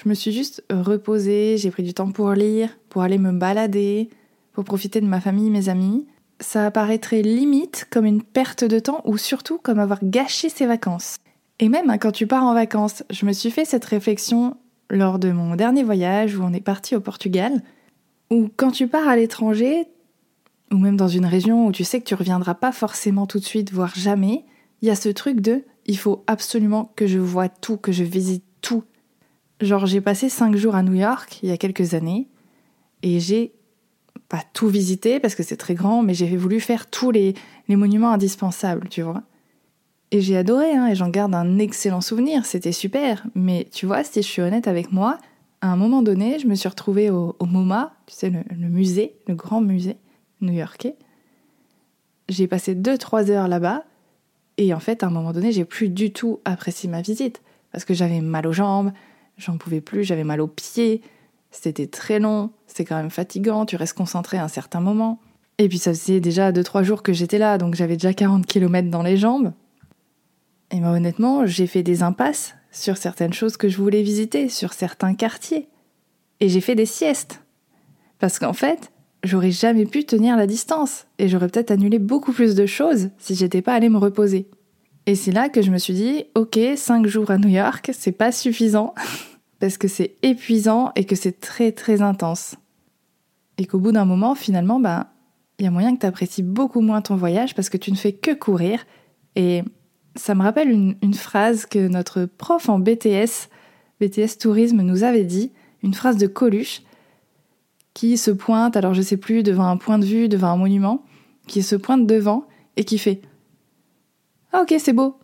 je 0.00 0.08
me 0.08 0.14
suis 0.14 0.30
juste 0.30 0.64
reposée, 0.70 1.56
j'ai 1.56 1.72
pris 1.72 1.82
du 1.82 1.92
temps 1.92 2.12
pour 2.12 2.30
lire, 2.34 2.78
pour 2.88 3.02
aller 3.02 3.18
me 3.18 3.32
balader, 3.32 4.10
pour 4.52 4.62
profiter 4.62 5.00
de 5.00 5.06
ma 5.06 5.20
famille, 5.20 5.50
mes 5.50 5.68
amis, 5.68 6.06
ça 6.42 6.66
apparaîtrait 6.66 7.22
limite 7.22 7.86
comme 7.90 8.04
une 8.04 8.22
perte 8.22 8.64
de 8.64 8.78
temps 8.78 9.00
ou 9.04 9.16
surtout 9.16 9.58
comme 9.58 9.78
avoir 9.78 10.00
gâché 10.02 10.48
ses 10.48 10.66
vacances. 10.66 11.16
Et 11.58 11.68
même 11.68 11.90
hein, 11.90 11.98
quand 11.98 12.12
tu 12.12 12.26
pars 12.26 12.44
en 12.44 12.54
vacances, 12.54 13.04
je 13.10 13.24
me 13.24 13.32
suis 13.32 13.50
fait 13.50 13.64
cette 13.64 13.84
réflexion 13.84 14.56
lors 14.90 15.18
de 15.18 15.30
mon 15.30 15.56
dernier 15.56 15.82
voyage 15.82 16.36
où 16.36 16.42
on 16.42 16.52
est 16.52 16.60
parti 16.60 16.94
au 16.94 17.00
Portugal, 17.00 17.62
où 18.30 18.50
quand 18.56 18.72
tu 18.72 18.88
pars 18.88 19.08
à 19.08 19.16
l'étranger, 19.16 19.86
ou 20.72 20.76
même 20.76 20.96
dans 20.96 21.08
une 21.08 21.26
région 21.26 21.66
où 21.66 21.72
tu 21.72 21.84
sais 21.84 22.00
que 22.00 22.06
tu 22.06 22.14
reviendras 22.14 22.54
pas 22.54 22.72
forcément 22.72 23.26
tout 23.26 23.38
de 23.38 23.44
suite, 23.44 23.72
voire 23.72 23.94
jamais, 23.94 24.44
il 24.80 24.88
y 24.88 24.90
a 24.90 24.96
ce 24.96 25.08
truc 25.08 25.40
de 25.40 25.64
il 25.86 25.98
faut 25.98 26.22
absolument 26.26 26.92
que 26.96 27.06
je 27.06 27.18
vois 27.18 27.48
tout, 27.48 27.76
que 27.76 27.92
je 27.92 28.04
visite 28.04 28.44
tout. 28.60 28.84
Genre, 29.60 29.86
j'ai 29.86 30.00
passé 30.00 30.28
cinq 30.28 30.56
jours 30.56 30.74
à 30.74 30.82
New 30.82 30.94
York 30.94 31.40
il 31.42 31.48
y 31.48 31.52
a 31.52 31.56
quelques 31.56 31.94
années 31.94 32.28
et 33.02 33.20
j'ai 33.20 33.52
pas 34.32 34.42
tout 34.54 34.68
visité 34.68 35.20
parce 35.20 35.34
que 35.34 35.42
c'est 35.42 35.58
très 35.58 35.74
grand, 35.74 36.02
mais 36.02 36.14
j'ai 36.14 36.38
voulu 36.38 36.58
faire 36.58 36.88
tous 36.88 37.10
les, 37.10 37.34
les 37.68 37.76
monuments 37.76 38.12
indispensables, 38.12 38.88
tu 38.88 39.02
vois. 39.02 39.24
Et 40.10 40.22
j'ai 40.22 40.38
adoré, 40.38 40.72
hein, 40.72 40.86
et 40.86 40.94
j'en 40.94 41.10
garde 41.10 41.34
un 41.34 41.58
excellent 41.58 42.00
souvenir, 42.00 42.46
c'était 42.46 42.72
super. 42.72 43.26
Mais 43.34 43.68
tu 43.70 43.84
vois, 43.84 44.02
si 44.04 44.22
je 44.22 44.26
suis 44.26 44.40
honnête 44.40 44.68
avec 44.68 44.90
moi, 44.90 45.18
à 45.60 45.70
un 45.70 45.76
moment 45.76 46.00
donné, 46.00 46.38
je 46.38 46.46
me 46.46 46.54
suis 46.54 46.66
retrouvée 46.66 47.10
au, 47.10 47.36
MoMA, 47.42 47.92
tu 48.06 48.14
sais, 48.14 48.30
le, 48.30 48.68
musée, 48.68 49.16
le 49.28 49.34
grand 49.34 49.60
musée 49.60 49.98
new-yorkais. 50.40 50.96
J'ai 52.30 52.46
passé 52.46 52.74
2-3 52.74 53.30
heures 53.30 53.48
là-bas, 53.48 53.84
et 54.56 54.72
en 54.72 54.80
fait, 54.80 55.02
à 55.02 55.08
un 55.08 55.10
moment 55.10 55.32
donné, 55.32 55.52
j'ai 55.52 55.66
plus 55.66 55.90
du 55.90 56.10
tout 56.10 56.40
apprécié 56.46 56.88
ma 56.88 57.02
visite. 57.02 57.42
Parce 57.70 57.84
que 57.84 57.92
j'avais 57.92 58.22
mal 58.22 58.46
aux 58.46 58.52
jambes, 58.54 58.92
j'en 59.36 59.58
pouvais 59.58 59.82
plus, 59.82 60.04
j'avais 60.04 60.24
mal 60.24 60.40
aux 60.40 60.48
pieds, 60.48 61.02
c'était 61.52 61.86
très 61.86 62.18
long, 62.18 62.50
c'est 62.66 62.84
quand 62.84 62.96
même 62.96 63.10
fatigant, 63.10 63.66
tu 63.66 63.76
restes 63.76 63.96
concentré 63.96 64.38
à 64.38 64.44
un 64.44 64.48
certain 64.48 64.80
moment. 64.80 65.20
Et 65.58 65.68
puis 65.68 65.78
ça 65.78 65.92
faisait 65.92 66.18
déjà 66.18 66.50
2-3 66.50 66.82
jours 66.82 67.02
que 67.02 67.12
j'étais 67.12 67.38
là, 67.38 67.58
donc 67.58 67.74
j'avais 67.74 67.96
déjà 67.96 68.12
40 68.12 68.46
km 68.46 68.90
dans 68.90 69.02
les 69.02 69.16
jambes. 69.16 69.52
Et 70.70 70.80
moi 70.80 70.90
honnêtement, 70.90 71.46
j'ai 71.46 71.66
fait 71.66 71.82
des 71.82 72.02
impasses 72.02 72.54
sur 72.72 72.96
certaines 72.96 73.34
choses 73.34 73.56
que 73.56 73.68
je 73.68 73.76
voulais 73.76 74.02
visiter, 74.02 74.48
sur 74.48 74.72
certains 74.72 75.14
quartiers. 75.14 75.68
Et 76.40 76.48
j'ai 76.48 76.62
fait 76.62 76.74
des 76.74 76.86
siestes. 76.86 77.42
Parce 78.18 78.38
qu'en 78.38 78.54
fait, 78.54 78.90
j'aurais 79.22 79.50
jamais 79.50 79.84
pu 79.84 80.04
tenir 80.04 80.36
la 80.36 80.46
distance. 80.46 81.06
Et 81.18 81.28
j'aurais 81.28 81.48
peut-être 81.48 81.70
annulé 81.70 81.98
beaucoup 81.98 82.32
plus 82.32 82.54
de 82.54 82.66
choses 82.66 83.10
si 83.18 83.34
j'étais 83.34 83.62
pas 83.62 83.74
allée 83.74 83.90
me 83.90 83.98
reposer. 83.98 84.48
Et 85.06 85.14
c'est 85.14 85.32
là 85.32 85.48
que 85.48 85.62
je 85.62 85.70
me 85.70 85.78
suis 85.78 85.94
dit, 85.94 86.24
ok, 86.34 86.58
5 86.76 87.06
jours 87.06 87.30
à 87.30 87.38
New 87.38 87.48
York, 87.48 87.90
c'est 87.92 88.12
pas 88.12 88.32
suffisant. 88.32 88.94
parce 89.62 89.78
que 89.78 89.86
c'est 89.86 90.16
épuisant 90.22 90.90
et 90.96 91.04
que 91.04 91.14
c'est 91.14 91.38
très 91.38 91.70
très 91.70 92.02
intense. 92.02 92.56
Et 93.58 93.64
qu'au 93.64 93.78
bout 93.78 93.92
d'un 93.92 94.04
moment, 94.04 94.34
finalement, 94.34 94.80
ben, 94.80 95.06
il 95.60 95.64
y 95.64 95.68
a 95.68 95.70
moyen 95.70 95.94
que 95.94 96.00
tu 96.00 96.06
apprécies 96.06 96.42
beaucoup 96.42 96.80
moins 96.80 97.00
ton 97.00 97.14
voyage 97.14 97.54
parce 97.54 97.70
que 97.70 97.76
tu 97.76 97.92
ne 97.92 97.96
fais 97.96 98.12
que 98.12 98.32
courir. 98.32 98.84
Et 99.36 99.62
ça 100.16 100.34
me 100.34 100.42
rappelle 100.42 100.68
une, 100.68 101.14
phrase 101.14 101.64
que 101.64 101.86
notre 101.86 102.24
prof 102.24 102.68
en 102.68 102.80
BTS, 102.80 103.50
BTS 104.00 104.38
Tourisme, 104.40 104.82
nous 104.82 105.04
avait 105.04 105.22
dit, 105.22 105.52
une 105.84 105.94
phrase 105.94 106.16
de 106.16 106.26
Coluche, 106.26 106.82
qui 107.94 108.18
se 108.18 108.32
pointe, 108.32 108.76
alors 108.76 108.94
je 108.94 109.02
sais 109.02 109.16
plus, 109.16 109.44
devant 109.44 109.68
un 109.68 109.76
point 109.76 110.00
de 110.00 110.04
vue, 110.04 110.28
devant 110.28 110.48
un 110.48 110.56
monument, 110.56 111.04
qui 111.46 111.62
se 111.62 111.76
pointe 111.76 112.04
devant 112.04 112.48
et 112.76 112.82
qui 112.82 112.98
fait 112.98 113.22
Ah 114.50 114.62
ok, 114.62 114.74
c'est 114.80 114.92
beau, 114.92 115.20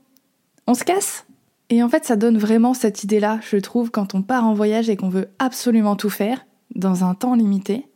on 0.68 0.75
se 0.75 0.85
casse? 0.85 1.26
Et 1.70 1.82
en 1.82 1.88
fait, 1.88 2.04
ça 2.04 2.16
donne 2.16 2.38
vraiment 2.38 2.72
cette 2.75 3.04
idée-là, 3.04 3.40
je 3.42 3.56
trouve, 3.58 3.90
quand 3.90 4.14
on 4.14 4.22
part 4.22 4.44
en 4.44 4.54
voyage 4.54 4.88
et 4.88 4.96
qu'on 4.96 5.10
veut 5.10 5.28
absolument 5.38 5.96
tout 5.96 6.10
faire, 6.10 6.46
dans 6.75 7.04
un 7.04 7.14
temps 7.14 7.34
limité. 7.34 7.87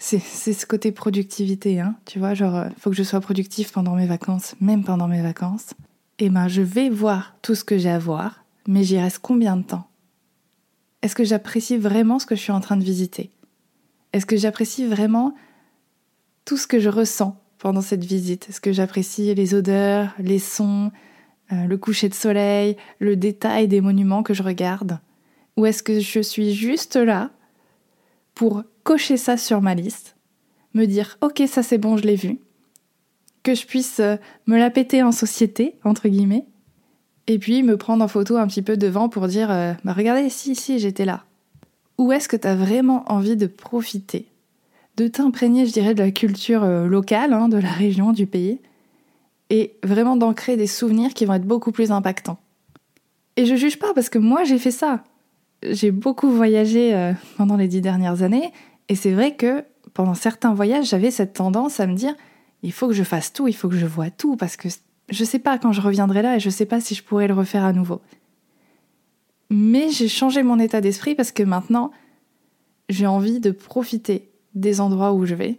C'est 0.00 0.20
ce 0.20 0.64
côté 0.64 0.92
productivité, 0.92 1.80
hein, 1.80 1.96
tu 2.04 2.20
vois, 2.20 2.34
genre, 2.34 2.54
euh, 2.54 2.68
faut 2.78 2.90
que 2.90 2.96
je 2.96 3.02
sois 3.02 3.20
productif 3.20 3.72
pendant 3.72 3.96
mes 3.96 4.06
vacances, 4.06 4.54
même 4.60 4.84
pendant 4.84 5.08
mes 5.08 5.22
vacances. 5.22 5.74
Eh 6.20 6.30
ben, 6.30 6.46
je 6.46 6.62
vais 6.62 6.88
voir 6.88 7.36
tout 7.42 7.56
ce 7.56 7.64
que 7.64 7.78
j'ai 7.78 7.90
à 7.90 7.98
voir, 7.98 8.44
mais 8.68 8.84
j'y 8.84 8.98
reste 8.98 9.18
combien 9.20 9.56
de 9.56 9.64
temps? 9.64 9.88
Est-ce 11.02 11.16
que 11.16 11.24
j'apprécie 11.24 11.78
vraiment 11.78 12.20
ce 12.20 12.26
que 12.26 12.36
je 12.36 12.40
suis 12.40 12.52
en 12.52 12.60
train 12.60 12.76
de 12.76 12.84
visiter? 12.84 13.30
Est-ce 14.12 14.26
que 14.26 14.36
j'apprécie 14.36 14.86
vraiment 14.86 15.34
tout 16.44 16.56
ce 16.56 16.66
que 16.66 16.78
je 16.78 16.88
ressens 16.88 17.36
pendant 17.58 17.82
cette 17.82 18.04
visite? 18.04 18.48
Est-ce 18.48 18.60
que 18.60 18.72
j'apprécie 18.72 19.34
les 19.34 19.54
odeurs, 19.54 20.14
les 20.18 20.38
sons, 20.38 20.92
euh, 21.52 21.64
le 21.64 21.78
coucher 21.78 22.10
de 22.10 22.14
soleil, 22.14 22.76
le 22.98 23.16
détail 23.16 23.68
des 23.68 23.80
monuments 23.80 24.22
que 24.22 24.34
je 24.34 24.42
regarde 24.42 25.00
Ou 25.56 25.64
est-ce 25.64 25.82
que 25.82 25.98
je 25.98 26.20
suis 26.20 26.52
juste 26.52 26.96
là 26.96 27.30
pour 28.34 28.64
cocher 28.84 29.16
ça 29.16 29.38
sur 29.38 29.62
ma 29.62 29.74
liste, 29.74 30.16
me 30.74 30.84
dire 30.84 31.16
ok 31.22 31.42
ça 31.48 31.62
c'est 31.62 31.78
bon, 31.78 31.96
je 31.96 32.04
l'ai 32.04 32.16
vu, 32.16 32.38
que 33.42 33.54
je 33.54 33.66
puisse 33.66 34.00
euh, 34.00 34.16
me 34.46 34.58
la 34.58 34.70
péter 34.70 35.02
en 35.02 35.10
société, 35.10 35.76
entre 35.84 36.08
guillemets, 36.08 36.44
et 37.26 37.38
puis 37.38 37.62
me 37.62 37.78
prendre 37.78 38.04
en 38.04 38.08
photo 38.08 38.36
un 38.36 38.46
petit 38.46 38.62
peu 38.62 38.76
devant 38.76 39.08
pour 39.08 39.26
dire 39.26 39.50
euh, 39.50 39.72
bah 39.84 39.94
regardez, 39.94 40.28
si, 40.28 40.54
si, 40.54 40.78
j'étais 40.78 41.06
là. 41.06 41.24
Ou 41.96 42.12
est-ce 42.12 42.28
que 42.28 42.36
tu 42.36 42.46
as 42.46 42.54
vraiment 42.54 43.10
envie 43.10 43.36
de 43.36 43.46
profiter, 43.46 44.26
de 44.96 45.08
t'imprégner, 45.08 45.66
je 45.66 45.72
dirais, 45.72 45.94
de 45.94 46.02
la 46.02 46.10
culture 46.10 46.64
locale, 46.64 47.32
hein, 47.32 47.48
de 47.48 47.56
la 47.56 47.72
région, 47.72 48.12
du 48.12 48.26
pays, 48.26 48.60
et 49.50 49.76
vraiment 49.82 50.16
d'ancrer 50.16 50.56
des 50.56 50.66
souvenirs 50.66 51.14
qui 51.14 51.24
vont 51.24 51.34
être 51.34 51.46
beaucoup 51.46 51.72
plus 51.72 51.90
impactants. 51.92 52.38
Et 53.36 53.46
je 53.46 53.54
juge 53.54 53.78
pas 53.78 53.94
parce 53.94 54.08
que 54.08 54.18
moi 54.18 54.44
j'ai 54.44 54.58
fait 54.58 54.70
ça. 54.70 55.04
J'ai 55.62 55.90
beaucoup 55.90 56.30
voyagé 56.30 57.12
pendant 57.36 57.56
les 57.56 57.68
dix 57.68 57.80
dernières 57.80 58.22
années 58.22 58.52
et 58.88 58.94
c'est 58.94 59.12
vrai 59.12 59.36
que 59.36 59.64
pendant 59.94 60.14
certains 60.14 60.54
voyages, 60.54 60.90
j'avais 60.90 61.10
cette 61.10 61.32
tendance 61.32 61.80
à 61.80 61.86
me 61.86 61.94
dire 61.94 62.14
il 62.62 62.72
faut 62.72 62.88
que 62.88 62.94
je 62.94 63.04
fasse 63.04 63.32
tout, 63.32 63.48
il 63.48 63.52
faut 63.52 63.68
que 63.68 63.76
je 63.76 63.86
vois 63.86 64.10
tout, 64.10 64.36
parce 64.36 64.56
que 64.56 64.68
je 65.08 65.22
ne 65.22 65.26
sais 65.26 65.38
pas 65.38 65.58
quand 65.58 65.72
je 65.72 65.80
reviendrai 65.80 66.22
là 66.22 66.36
et 66.36 66.40
je 66.40 66.48
ne 66.48 66.52
sais 66.52 66.66
pas 66.66 66.80
si 66.80 66.94
je 66.94 67.02
pourrai 67.02 67.28
le 67.28 67.34
refaire 67.34 67.64
à 67.64 67.72
nouveau. 67.72 68.00
Mais 69.50 69.90
j'ai 69.90 70.08
changé 70.08 70.42
mon 70.42 70.58
état 70.58 70.80
d'esprit 70.80 71.14
parce 71.14 71.32
que 71.32 71.42
maintenant, 71.42 71.90
j'ai 72.88 73.06
envie 73.06 73.40
de 73.40 73.50
profiter 73.50 74.30
des 74.54 74.80
endroits 74.80 75.12
où 75.12 75.24
je 75.24 75.34
vais. 75.34 75.58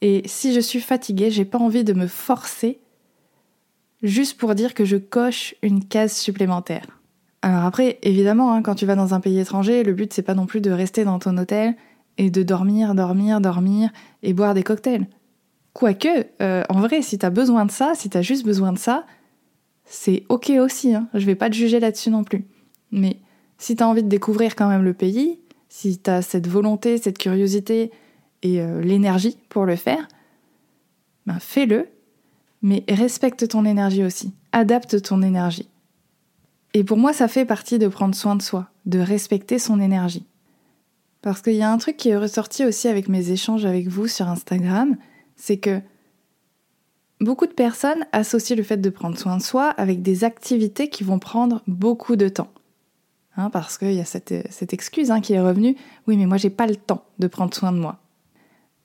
Et 0.00 0.22
si 0.26 0.52
je 0.52 0.60
suis 0.60 0.80
fatiguée, 0.80 1.30
j'ai 1.30 1.44
pas 1.44 1.58
envie 1.58 1.84
de 1.84 1.92
me 1.92 2.06
forcer 2.06 2.78
juste 4.02 4.38
pour 4.38 4.54
dire 4.54 4.74
que 4.74 4.84
je 4.84 4.96
coche 4.96 5.54
une 5.62 5.84
case 5.84 6.12
supplémentaire. 6.12 6.86
Alors 7.42 7.64
après, 7.64 7.98
évidemment, 8.02 8.52
hein, 8.52 8.62
quand 8.62 8.74
tu 8.74 8.86
vas 8.86 8.96
dans 8.96 9.14
un 9.14 9.20
pays 9.20 9.38
étranger, 9.38 9.84
le 9.84 9.92
but 9.92 10.12
c'est 10.12 10.22
pas 10.22 10.34
non 10.34 10.46
plus 10.46 10.60
de 10.60 10.70
rester 10.70 11.04
dans 11.04 11.18
ton 11.18 11.36
hôtel 11.38 11.76
et 12.16 12.30
de 12.30 12.42
dormir, 12.42 12.94
dormir, 12.94 13.40
dormir 13.40 13.90
et 14.22 14.32
boire 14.32 14.54
des 14.54 14.62
cocktails. 14.62 15.06
Quoique, 15.72 16.26
euh, 16.42 16.64
en 16.68 16.80
vrai, 16.80 17.02
si 17.02 17.18
t'as 17.18 17.30
besoin 17.30 17.64
de 17.64 17.70
ça, 17.70 17.92
si 17.94 18.10
t'as 18.10 18.22
juste 18.22 18.44
besoin 18.44 18.72
de 18.72 18.78
ça, 18.78 19.06
c'est 19.84 20.24
ok 20.28 20.50
aussi, 20.60 20.94
hein. 20.94 21.08
je 21.14 21.24
vais 21.24 21.36
pas 21.36 21.48
te 21.48 21.54
juger 21.54 21.78
là-dessus 21.78 22.10
non 22.10 22.24
plus. 22.24 22.44
Mais 22.90 23.18
si 23.58 23.76
t'as 23.76 23.86
envie 23.86 24.02
de 24.02 24.08
découvrir 24.08 24.56
quand 24.56 24.68
même 24.68 24.82
le 24.82 24.94
pays, 24.94 25.38
si 25.68 25.98
t'as 25.98 26.22
cette 26.22 26.48
volonté, 26.48 26.98
cette 26.98 27.18
curiosité 27.18 27.92
et 28.42 28.60
euh, 28.60 28.80
l'énergie 28.80 29.38
pour 29.48 29.66
le 29.66 29.76
faire, 29.76 30.08
ben 31.26 31.38
fais-le, 31.38 31.88
mais 32.62 32.84
respecte 32.88 33.48
ton 33.48 33.64
énergie 33.64 34.04
aussi, 34.04 34.32
adapte 34.52 35.02
ton 35.02 35.22
énergie. 35.22 35.68
Et 36.74 36.84
pour 36.84 36.96
moi, 36.96 37.12
ça 37.12 37.28
fait 37.28 37.44
partie 37.44 37.78
de 37.78 37.88
prendre 37.88 38.14
soin 38.14 38.36
de 38.36 38.42
soi, 38.42 38.68
de 38.86 38.98
respecter 38.98 39.58
son 39.58 39.80
énergie. 39.80 40.26
Parce 41.22 41.42
qu'il 41.42 41.54
y 41.54 41.62
a 41.62 41.70
un 41.70 41.78
truc 41.78 41.96
qui 41.96 42.10
est 42.10 42.16
ressorti 42.16 42.64
aussi 42.64 42.88
avec 42.88 43.08
mes 43.08 43.30
échanges 43.30 43.64
avec 43.64 43.88
vous 43.88 44.06
sur 44.06 44.28
Instagram, 44.28 44.96
c'est 45.36 45.56
que 45.56 45.80
beaucoup 47.20 47.46
de 47.46 47.52
personnes 47.52 48.06
associent 48.12 48.56
le 48.56 48.62
fait 48.62 48.76
de 48.76 48.90
prendre 48.90 49.18
soin 49.18 49.36
de 49.36 49.42
soi 49.42 49.70
avec 49.70 50.02
des 50.02 50.24
activités 50.24 50.88
qui 50.88 51.04
vont 51.04 51.18
prendre 51.18 51.62
beaucoup 51.66 52.16
de 52.16 52.28
temps. 52.28 52.52
Hein, 53.36 53.50
parce 53.50 53.78
qu'il 53.78 53.92
y 53.92 54.00
a 54.00 54.04
cette, 54.04 54.72
excuse 54.72 55.10
hein, 55.10 55.20
qui 55.20 55.32
est 55.32 55.40
revenue, 55.40 55.76
oui 56.08 56.16
mais 56.16 56.26
moi 56.26 56.38
j'ai 56.38 56.50
pas 56.50 56.66
le 56.66 56.74
temps 56.74 57.04
de 57.20 57.28
prendre 57.28 57.54
soin 57.54 57.72
de 57.72 57.78
moi. 57.78 58.00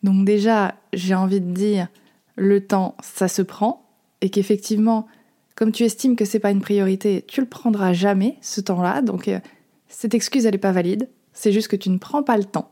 Donc 0.03 0.25
déjà, 0.25 0.75
j'ai 0.91 1.15
envie 1.15 1.41
de 1.41 1.51
dire, 1.51 1.87
le 2.35 2.65
temps, 2.65 2.95
ça 3.01 3.27
se 3.27 3.41
prend, 3.41 3.89
et 4.21 4.29
qu'effectivement, 4.29 5.07
comme 5.55 5.71
tu 5.71 5.83
estimes 5.83 6.15
que 6.15 6.25
c'est 6.25 6.39
pas 6.39 6.51
une 6.51 6.61
priorité, 6.61 7.23
tu 7.27 7.41
le 7.41 7.47
prendras 7.47 7.93
jamais, 7.93 8.37
ce 8.41 8.61
temps-là, 8.61 9.01
donc 9.01 9.27
euh, 9.27 9.39
cette 9.87 10.13
excuse, 10.13 10.45
elle 10.45 10.53
n'est 10.53 10.57
pas 10.57 10.71
valide 10.71 11.09
c'est 11.33 11.51
juste 11.51 11.67
que 11.67 11.75
tu 11.75 11.89
ne 11.89 11.97
prends 11.97 12.23
pas 12.23 12.37
le 12.37 12.45
temps. 12.45 12.71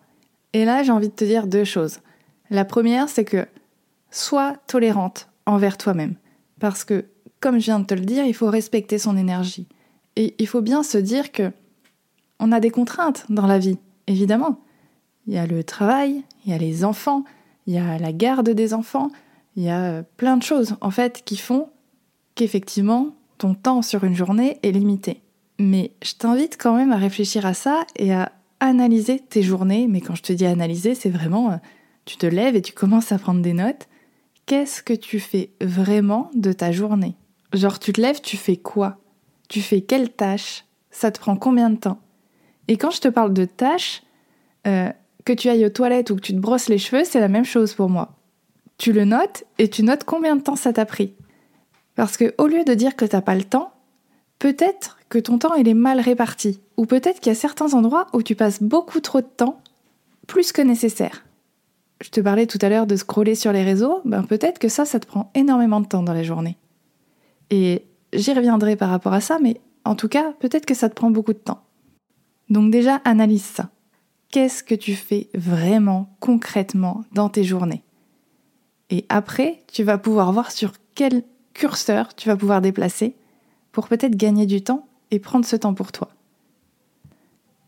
Et 0.53 0.65
là, 0.65 0.83
j'ai 0.83 0.91
envie 0.91 1.09
de 1.09 1.13
te 1.13 1.25
dire 1.25 1.47
deux 1.47 1.63
choses. 1.63 1.99
La 2.49 2.65
première, 2.65 3.09
c'est 3.09 3.25
que 3.25 3.47
sois 4.11 4.55
tolérante 4.67 5.29
envers 5.45 5.77
toi-même. 5.77 6.15
Parce 6.59 6.83
que, 6.83 7.05
comme 7.39 7.59
je 7.59 7.65
viens 7.65 7.79
de 7.79 7.85
te 7.85 7.93
le 7.93 8.05
dire, 8.05 8.25
il 8.25 8.35
faut 8.35 8.49
respecter 8.49 8.97
son 8.97 9.17
énergie. 9.17 9.67
Et 10.15 10.35
il 10.37 10.47
faut 10.47 10.61
bien 10.61 10.83
se 10.83 10.97
dire 10.97 11.31
que 11.31 11.51
on 12.39 12.51
a 12.51 12.59
des 12.59 12.69
contraintes 12.71 13.25
dans 13.29 13.47
la 13.47 13.59
vie, 13.59 13.77
évidemment. 14.07 14.59
Il 15.27 15.33
y 15.33 15.37
a 15.37 15.45
le 15.45 15.63
travail, 15.63 16.23
il 16.45 16.51
y 16.51 16.55
a 16.55 16.57
les 16.57 16.83
enfants, 16.83 17.23
il 17.67 17.73
y 17.73 17.77
a 17.77 17.97
la 17.97 18.11
garde 18.11 18.49
des 18.49 18.73
enfants, 18.73 19.09
il 19.55 19.63
y 19.63 19.69
a 19.69 20.03
plein 20.17 20.37
de 20.37 20.43
choses, 20.43 20.75
en 20.81 20.91
fait, 20.91 21.23
qui 21.25 21.37
font 21.37 21.69
qu'effectivement, 22.35 23.15
ton 23.37 23.53
temps 23.53 23.81
sur 23.81 24.03
une 24.03 24.15
journée 24.15 24.59
est 24.63 24.71
limité. 24.71 25.21
Mais 25.59 25.91
je 26.03 26.13
t'invite 26.13 26.57
quand 26.57 26.75
même 26.75 26.91
à 26.91 26.97
réfléchir 26.97 27.45
à 27.45 27.53
ça 27.53 27.85
et 27.95 28.13
à 28.13 28.31
analyser 28.59 29.19
tes 29.19 29.41
journées, 29.41 29.87
mais 29.87 30.01
quand 30.01 30.15
je 30.15 30.23
te 30.23 30.33
dis 30.33 30.45
analyser, 30.45 30.95
c'est 30.95 31.09
vraiment, 31.09 31.51
euh, 31.51 31.57
tu 32.05 32.17
te 32.17 32.25
lèves 32.25 32.55
et 32.55 32.61
tu 32.61 32.73
commences 32.73 33.11
à 33.11 33.17
prendre 33.17 33.41
des 33.41 33.53
notes. 33.53 33.87
Qu'est-ce 34.45 34.83
que 34.83 34.93
tu 34.93 35.19
fais 35.19 35.51
vraiment 35.61 36.29
de 36.35 36.53
ta 36.53 36.71
journée? 36.71 37.15
Genre, 37.53 37.79
tu 37.79 37.93
te 37.93 38.01
lèves, 38.01 38.21
tu 38.21 38.37
fais 38.37 38.57
quoi? 38.57 38.99
Tu 39.49 39.61
fais 39.61 39.81
quelle 39.81 40.11
tâche? 40.11 40.65
Ça 40.89 41.11
te 41.11 41.19
prend 41.19 41.35
combien 41.35 41.69
de 41.69 41.77
temps? 41.77 41.99
Et 42.67 42.77
quand 42.77 42.91
je 42.91 43.01
te 43.01 43.07
parle 43.07 43.33
de 43.33 43.45
tâches, 43.45 44.03
euh, 44.67 44.91
que 45.25 45.33
tu 45.33 45.49
ailles 45.49 45.65
aux 45.65 45.69
toilettes 45.69 46.09
ou 46.09 46.15
que 46.15 46.21
tu 46.21 46.33
te 46.33 46.39
brosses 46.39 46.69
les 46.69 46.77
cheveux, 46.77 47.03
c'est 47.03 47.19
la 47.19 47.27
même 47.27 47.45
chose 47.45 47.73
pour 47.73 47.89
moi. 47.89 48.20
Tu 48.81 48.93
le 48.93 49.05
notes 49.05 49.43
et 49.59 49.69
tu 49.69 49.83
notes 49.83 50.05
combien 50.05 50.35
de 50.35 50.41
temps 50.41 50.55
ça 50.55 50.73
t'a 50.73 50.87
pris. 50.87 51.13
Parce 51.93 52.17
que 52.17 52.33
au 52.39 52.47
lieu 52.47 52.63
de 52.63 52.73
dire 52.73 52.95
que 52.95 53.05
t'as 53.05 53.21
pas 53.21 53.35
le 53.35 53.43
temps, 53.43 53.73
peut-être 54.39 54.97
que 55.07 55.19
ton 55.19 55.37
temps 55.37 55.53
il 55.53 55.67
est 55.67 55.75
mal 55.75 55.99
réparti, 55.99 56.59
ou 56.77 56.87
peut-être 56.87 57.19
qu'il 57.19 57.31
y 57.31 57.35
a 57.35 57.39
certains 57.39 57.75
endroits 57.75 58.07
où 58.13 58.23
tu 58.23 58.33
passes 58.33 58.63
beaucoup 58.63 58.99
trop 58.99 59.21
de 59.21 59.27
temps, 59.27 59.61
plus 60.25 60.51
que 60.51 60.63
nécessaire. 60.63 61.23
Je 62.01 62.09
te 62.09 62.21
parlais 62.21 62.47
tout 62.47 62.57
à 62.59 62.69
l'heure 62.69 62.87
de 62.87 62.95
scroller 62.95 63.35
sur 63.35 63.53
les 63.53 63.61
réseaux, 63.61 64.01
ben 64.03 64.23
peut-être 64.23 64.57
que 64.57 64.67
ça, 64.67 64.83
ça 64.83 64.99
te 64.99 65.05
prend 65.05 65.29
énormément 65.35 65.81
de 65.81 65.85
temps 65.85 66.01
dans 66.01 66.15
la 66.15 66.23
journée. 66.23 66.57
Et 67.51 67.85
j'y 68.13 68.33
reviendrai 68.33 68.77
par 68.77 68.89
rapport 68.89 69.13
à 69.13 69.21
ça, 69.21 69.37
mais 69.39 69.61
en 69.85 69.93
tout 69.93 70.07
cas, 70.07 70.33
peut-être 70.39 70.65
que 70.65 70.73
ça 70.73 70.89
te 70.89 70.95
prend 70.95 71.11
beaucoup 71.11 71.33
de 71.33 71.37
temps. 71.37 71.61
Donc 72.49 72.71
déjà, 72.71 72.95
analyse 73.05 73.45
ça. 73.45 73.69
Qu'est-ce 74.31 74.63
que 74.63 74.73
tu 74.73 74.95
fais 74.95 75.29
vraiment, 75.35 76.15
concrètement, 76.19 77.03
dans 77.11 77.29
tes 77.29 77.43
journées? 77.43 77.83
Et 78.91 79.05
après, 79.09 79.63
tu 79.71 79.83
vas 79.83 79.97
pouvoir 79.97 80.31
voir 80.33 80.51
sur 80.51 80.73
quel 80.93 81.23
curseur 81.53 82.13
tu 82.13 82.27
vas 82.27 82.35
pouvoir 82.35 82.61
déplacer 82.61 83.15
pour 83.71 83.87
peut-être 83.87 84.15
gagner 84.15 84.45
du 84.45 84.61
temps 84.61 84.87
et 85.09 85.19
prendre 85.19 85.45
ce 85.45 85.55
temps 85.55 85.73
pour 85.73 85.91
toi. 85.91 86.09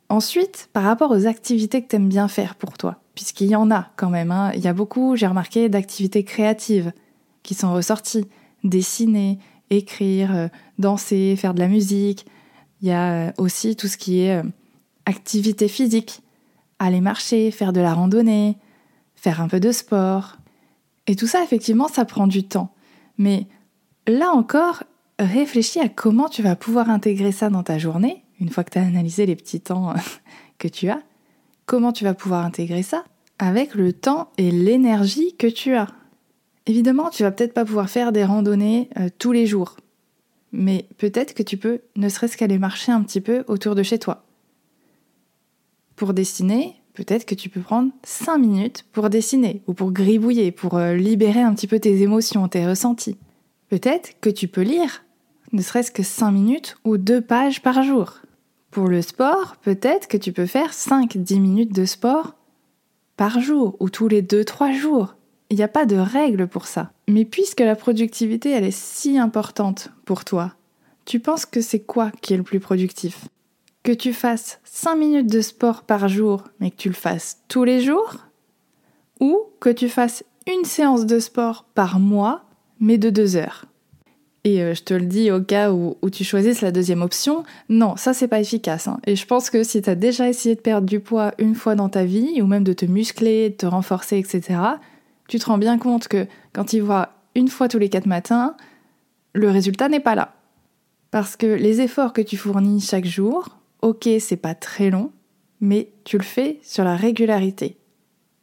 Ensuite, 0.09 0.69
par 0.73 0.83
rapport 0.83 1.11
aux 1.11 1.25
activités 1.25 1.81
que 1.81 1.87
tu 1.87 1.95
aimes 1.95 2.09
bien 2.09 2.27
faire 2.27 2.55
pour 2.55 2.77
toi, 2.77 2.99
puisqu'il 3.15 3.47
y 3.47 3.55
en 3.55 3.71
a 3.71 3.89
quand 3.95 4.09
même, 4.09 4.31
hein, 4.31 4.51
il 4.53 4.61
y 4.61 4.67
a 4.67 4.73
beaucoup, 4.73 5.15
j'ai 5.15 5.27
remarqué, 5.27 5.69
d'activités 5.69 6.23
créatives 6.23 6.91
qui 7.41 7.53
sont 7.55 7.73
ressorties. 7.73 8.27
Dessiner, 8.63 9.39
écrire, 9.69 10.35
euh, 10.35 10.47
danser, 10.77 11.35
faire 11.35 11.53
de 11.53 11.59
la 11.59 11.67
musique. 11.67 12.25
Il 12.81 12.87
y 12.87 12.91
a 12.91 13.27
euh, 13.27 13.31
aussi 13.37 13.75
tout 13.75 13.87
ce 13.87 13.97
qui 13.97 14.21
est 14.21 14.37
euh, 14.37 14.43
activité 15.05 15.67
physique. 15.67 16.21
Aller 16.79 17.01
marcher, 17.01 17.51
faire 17.51 17.73
de 17.73 17.81
la 17.81 17.93
randonnée, 17.93 18.57
faire 19.15 19.41
un 19.41 19.47
peu 19.47 19.59
de 19.59 19.71
sport. 19.71 20.37
Et 21.07 21.15
tout 21.15 21.27
ça, 21.27 21.43
effectivement, 21.43 21.87
ça 21.87 22.05
prend 22.05 22.27
du 22.27 22.47
temps. 22.47 22.73
Mais 23.17 23.47
là 24.07 24.31
encore, 24.31 24.83
réfléchis 25.19 25.79
à 25.79 25.89
comment 25.89 26.29
tu 26.29 26.41
vas 26.41 26.55
pouvoir 26.55 26.89
intégrer 26.89 27.31
ça 27.31 27.49
dans 27.49 27.63
ta 27.63 27.77
journée, 27.77 28.23
une 28.39 28.49
fois 28.49 28.63
que 28.63 28.71
tu 28.71 28.79
as 28.79 28.83
analysé 28.83 29.25
les 29.25 29.35
petits 29.35 29.61
temps 29.61 29.93
que 30.57 30.67
tu 30.67 30.89
as. 30.89 31.01
Comment 31.65 31.91
tu 31.91 32.03
vas 32.03 32.13
pouvoir 32.13 32.45
intégrer 32.45 32.83
ça 32.83 33.03
avec 33.39 33.75
le 33.75 33.93
temps 33.93 34.31
et 34.37 34.51
l'énergie 34.51 35.35
que 35.35 35.47
tu 35.47 35.75
as. 35.75 35.87
Évidemment, 36.65 37.09
tu 37.09 37.23
vas 37.23 37.31
peut-être 37.31 37.53
pas 37.53 37.65
pouvoir 37.65 37.89
faire 37.89 38.11
des 38.11 38.23
randonnées 38.23 38.89
euh, 38.97 39.09
tous 39.17 39.31
les 39.31 39.45
jours, 39.45 39.75
mais 40.51 40.87
peut-être 40.97 41.33
que 41.33 41.43
tu 41.43 41.57
peux 41.57 41.81
ne 41.95 42.07
serait-ce 42.07 42.37
qu'aller 42.37 42.57
marcher 42.57 42.91
un 42.91 43.03
petit 43.03 43.21
peu 43.21 43.43
autour 43.47 43.75
de 43.75 43.83
chez 43.83 43.99
toi. 43.99 44.25
Pour 45.95 46.13
dessiner, 46.13 46.75
peut-être 46.93 47.25
que 47.25 47.35
tu 47.35 47.49
peux 47.49 47.61
prendre 47.61 47.91
5 48.03 48.37
minutes 48.37 48.85
pour 48.91 49.09
dessiner 49.09 49.61
ou 49.67 49.73
pour 49.73 49.91
gribouiller, 49.91 50.51
pour 50.51 50.77
euh, 50.77 50.95
libérer 50.95 51.41
un 51.41 51.53
petit 51.53 51.67
peu 51.67 51.79
tes 51.79 52.01
émotions, 52.01 52.47
tes 52.47 52.65
ressentis. 52.65 53.17
Peut-être 53.69 54.19
que 54.21 54.29
tu 54.29 54.47
peux 54.47 54.61
lire, 54.61 55.03
ne 55.51 55.61
serait-ce 55.61 55.91
que 55.91 56.03
5 56.03 56.31
minutes 56.31 56.77
ou 56.83 56.97
2 56.97 57.21
pages 57.21 57.61
par 57.61 57.83
jour. 57.83 58.19
Pour 58.71 58.87
le 58.87 59.01
sport, 59.01 59.57
peut-être 59.61 60.07
que 60.07 60.17
tu 60.17 60.31
peux 60.31 60.47
faire 60.47 60.71
5-10 60.71 61.39
minutes 61.39 61.73
de 61.73 61.85
sport 61.85 62.35
par 63.17 63.39
jour 63.39 63.75
ou 63.79 63.89
tous 63.89 64.07
les 64.07 64.23
2-3 64.23 64.73
jours. 64.73 65.15
Il 65.49 65.57
n'y 65.57 65.63
a 65.63 65.67
pas 65.67 65.85
de 65.85 65.95
règle 65.95 66.47
pour 66.47 66.65
ça. 66.65 66.91
Mais 67.07 67.25
puisque 67.25 67.59
la 67.59 67.75
productivité, 67.75 68.49
elle 68.49 68.63
est 68.63 68.75
si 68.75 69.19
importante 69.19 69.89
pour 70.05 70.25
toi, 70.25 70.55
tu 71.05 71.19
penses 71.19 71.45
que 71.45 71.61
c'est 71.61 71.81
quoi 71.81 72.11
qui 72.21 72.33
est 72.33 72.37
le 72.37 72.43
plus 72.43 72.59
productif? 72.59 73.27
Que 73.83 73.91
tu 73.91 74.13
fasses 74.13 74.59
5 74.63 74.95
minutes 74.95 75.31
de 75.31 75.41
sport 75.41 75.83
par 75.83 76.07
jour, 76.07 76.45
mais 76.59 76.71
que 76.71 76.77
tu 76.77 76.87
le 76.89 76.95
fasses 76.95 77.43
tous 77.47 77.63
les 77.63 77.81
jours 77.81 78.17
Ou 79.19 79.39
que 79.59 79.69
tu 79.69 79.89
fasses 79.89 80.23
une 80.47 80.63
séance 80.65 81.05
de 81.05 81.19
sport 81.19 81.65
par 81.75 81.99
mois, 81.99 82.45
mais 82.79 82.97
de 82.97 83.09
2 83.09 83.35
heures 83.35 83.65
et 84.43 84.61
euh, 84.61 84.73
je 84.73 84.83
te 84.83 84.93
le 84.93 85.05
dis 85.05 85.31
au 85.31 85.41
cas 85.41 85.71
où, 85.71 85.95
tu 86.11 86.23
choisisses 86.23 86.61
la 86.61 86.71
deuxième 86.71 87.01
option, 87.01 87.43
non, 87.69 87.95
ça 87.95 88.13
c'est 88.13 88.27
pas 88.27 88.39
efficace. 88.39 88.87
Hein. 88.87 88.99
Et 89.05 89.15
je 89.15 89.25
pense 89.25 89.49
que 89.49 89.63
si 89.63 89.81
tu 89.81 89.89
as 89.89 89.95
déjà 89.95 90.27
essayé 90.27 90.55
de 90.55 90.59
perdre 90.59 90.87
du 90.87 90.99
poids 90.99 91.33
une 91.37 91.55
fois 91.55 91.75
dans 91.75 91.89
ta 91.89 92.03
vie, 92.03 92.41
ou 92.41 92.47
même 92.47 92.63
de 92.63 92.73
te 92.73 92.85
muscler, 92.85 93.49
de 93.49 93.55
te 93.55 93.65
renforcer, 93.65 94.17
etc., 94.17 94.59
tu 95.27 95.39
te 95.39 95.45
rends 95.45 95.57
bien 95.57 95.77
compte 95.77 96.07
que 96.07 96.27
quand 96.51 96.73
il 96.73 96.81
voit 96.81 97.09
une 97.35 97.47
fois 97.47 97.69
tous 97.69 97.79
les 97.79 97.89
quatre 97.89 98.05
matins, 98.05 98.55
le 99.33 99.49
résultat 99.49 99.87
n'est 99.87 99.99
pas 99.99 100.15
là. 100.15 100.33
Parce 101.09 101.35
que 101.35 101.47
les 101.47 101.79
efforts 101.79 102.11
que 102.11 102.21
tu 102.21 102.37
fournis 102.37 102.81
chaque 102.81 103.05
jour, 103.05 103.57
ok, 103.83 104.09
c'est 104.19 104.37
pas 104.37 104.55
très 104.55 104.89
long, 104.89 105.11
mais 105.59 105.91
tu 106.05 106.17
le 106.17 106.23
fais 106.23 106.59
sur 106.63 106.83
la 106.83 106.95
régularité. 106.95 107.77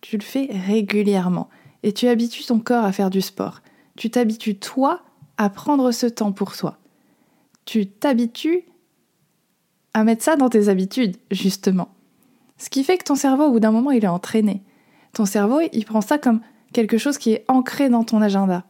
Tu 0.03 0.17
le 0.17 0.23
fais 0.23 0.51
régulièrement. 0.67 1.49
Et 1.83 1.93
tu 1.93 2.07
habitues 2.09 2.45
ton 2.45 2.61
corps 2.61 2.85
à 2.85 2.93
faire 2.93 3.11
du 3.11 3.23
sport. 3.23 3.63
Tu 3.97 4.11
t'habitues, 4.11 4.59
toi, 4.59 5.01
à 5.39 5.49
prendre 5.49 5.91
ce 5.93 6.07
temps 6.07 6.33
pour 6.33 6.55
toi. 6.57 6.79
Tu 7.65 7.87
t'habitues 7.87 8.65
à 9.95 10.05
mettre 10.05 10.23
ça 10.23 10.37
dans 10.37 10.51
tes 10.51 10.69
habitudes, 10.69 11.17
justement. 11.31 11.89
Ce 12.59 12.69
qui 12.69 12.85
fait 12.85 12.99
que 12.99 13.05
ton 13.05 13.15
cerveau, 13.15 13.45
au 13.45 13.53
bout 13.53 13.61
d'un 13.61 13.73
moment, 13.73 13.91
il 13.91 14.05
est 14.05 14.09
entraîné. 14.09 14.63
Ton 15.15 15.25
cerveau, 15.25 15.61
il 15.73 15.85
prend 15.87 16.03
ça 16.03 16.19
comme 16.19 16.41
quelque 16.75 16.99
chose 16.99 17.17
qui 17.17 17.33
est 17.33 17.45
ancré 17.49 17.89
dans 17.89 18.05
ton 18.05 18.21
agenda. 18.21 18.65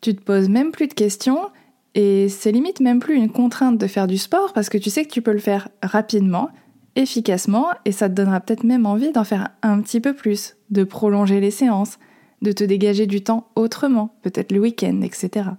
Tu 0.00 0.14
te 0.14 0.22
poses 0.22 0.48
même 0.48 0.70
plus 0.70 0.86
de 0.86 0.94
questions 0.94 1.50
et 1.94 2.28
c'est 2.28 2.52
limite 2.52 2.80
même 2.80 3.00
plus 3.00 3.16
une 3.16 3.30
contrainte 3.30 3.78
de 3.78 3.86
faire 3.86 4.06
du 4.06 4.18
sport 4.18 4.52
parce 4.52 4.68
que 4.68 4.78
tu 4.78 4.90
sais 4.90 5.04
que 5.04 5.12
tu 5.12 5.22
peux 5.22 5.32
le 5.32 5.38
faire 5.38 5.68
rapidement, 5.82 6.50
efficacement 6.96 7.66
et 7.84 7.92
ça 7.92 8.08
te 8.08 8.14
donnera 8.14 8.40
peut-être 8.40 8.64
même 8.64 8.86
envie 8.86 9.12
d'en 9.12 9.24
faire 9.24 9.50
un 9.62 9.80
petit 9.80 10.00
peu 10.00 10.14
plus, 10.14 10.56
de 10.70 10.84
prolonger 10.84 11.40
les 11.40 11.50
séances, 11.50 11.98
de 12.40 12.52
te 12.52 12.64
dégager 12.64 13.06
du 13.06 13.22
temps 13.22 13.48
autrement, 13.56 14.16
peut-être 14.22 14.52
le 14.52 14.60
week-end, 14.60 15.00
etc. 15.02 15.50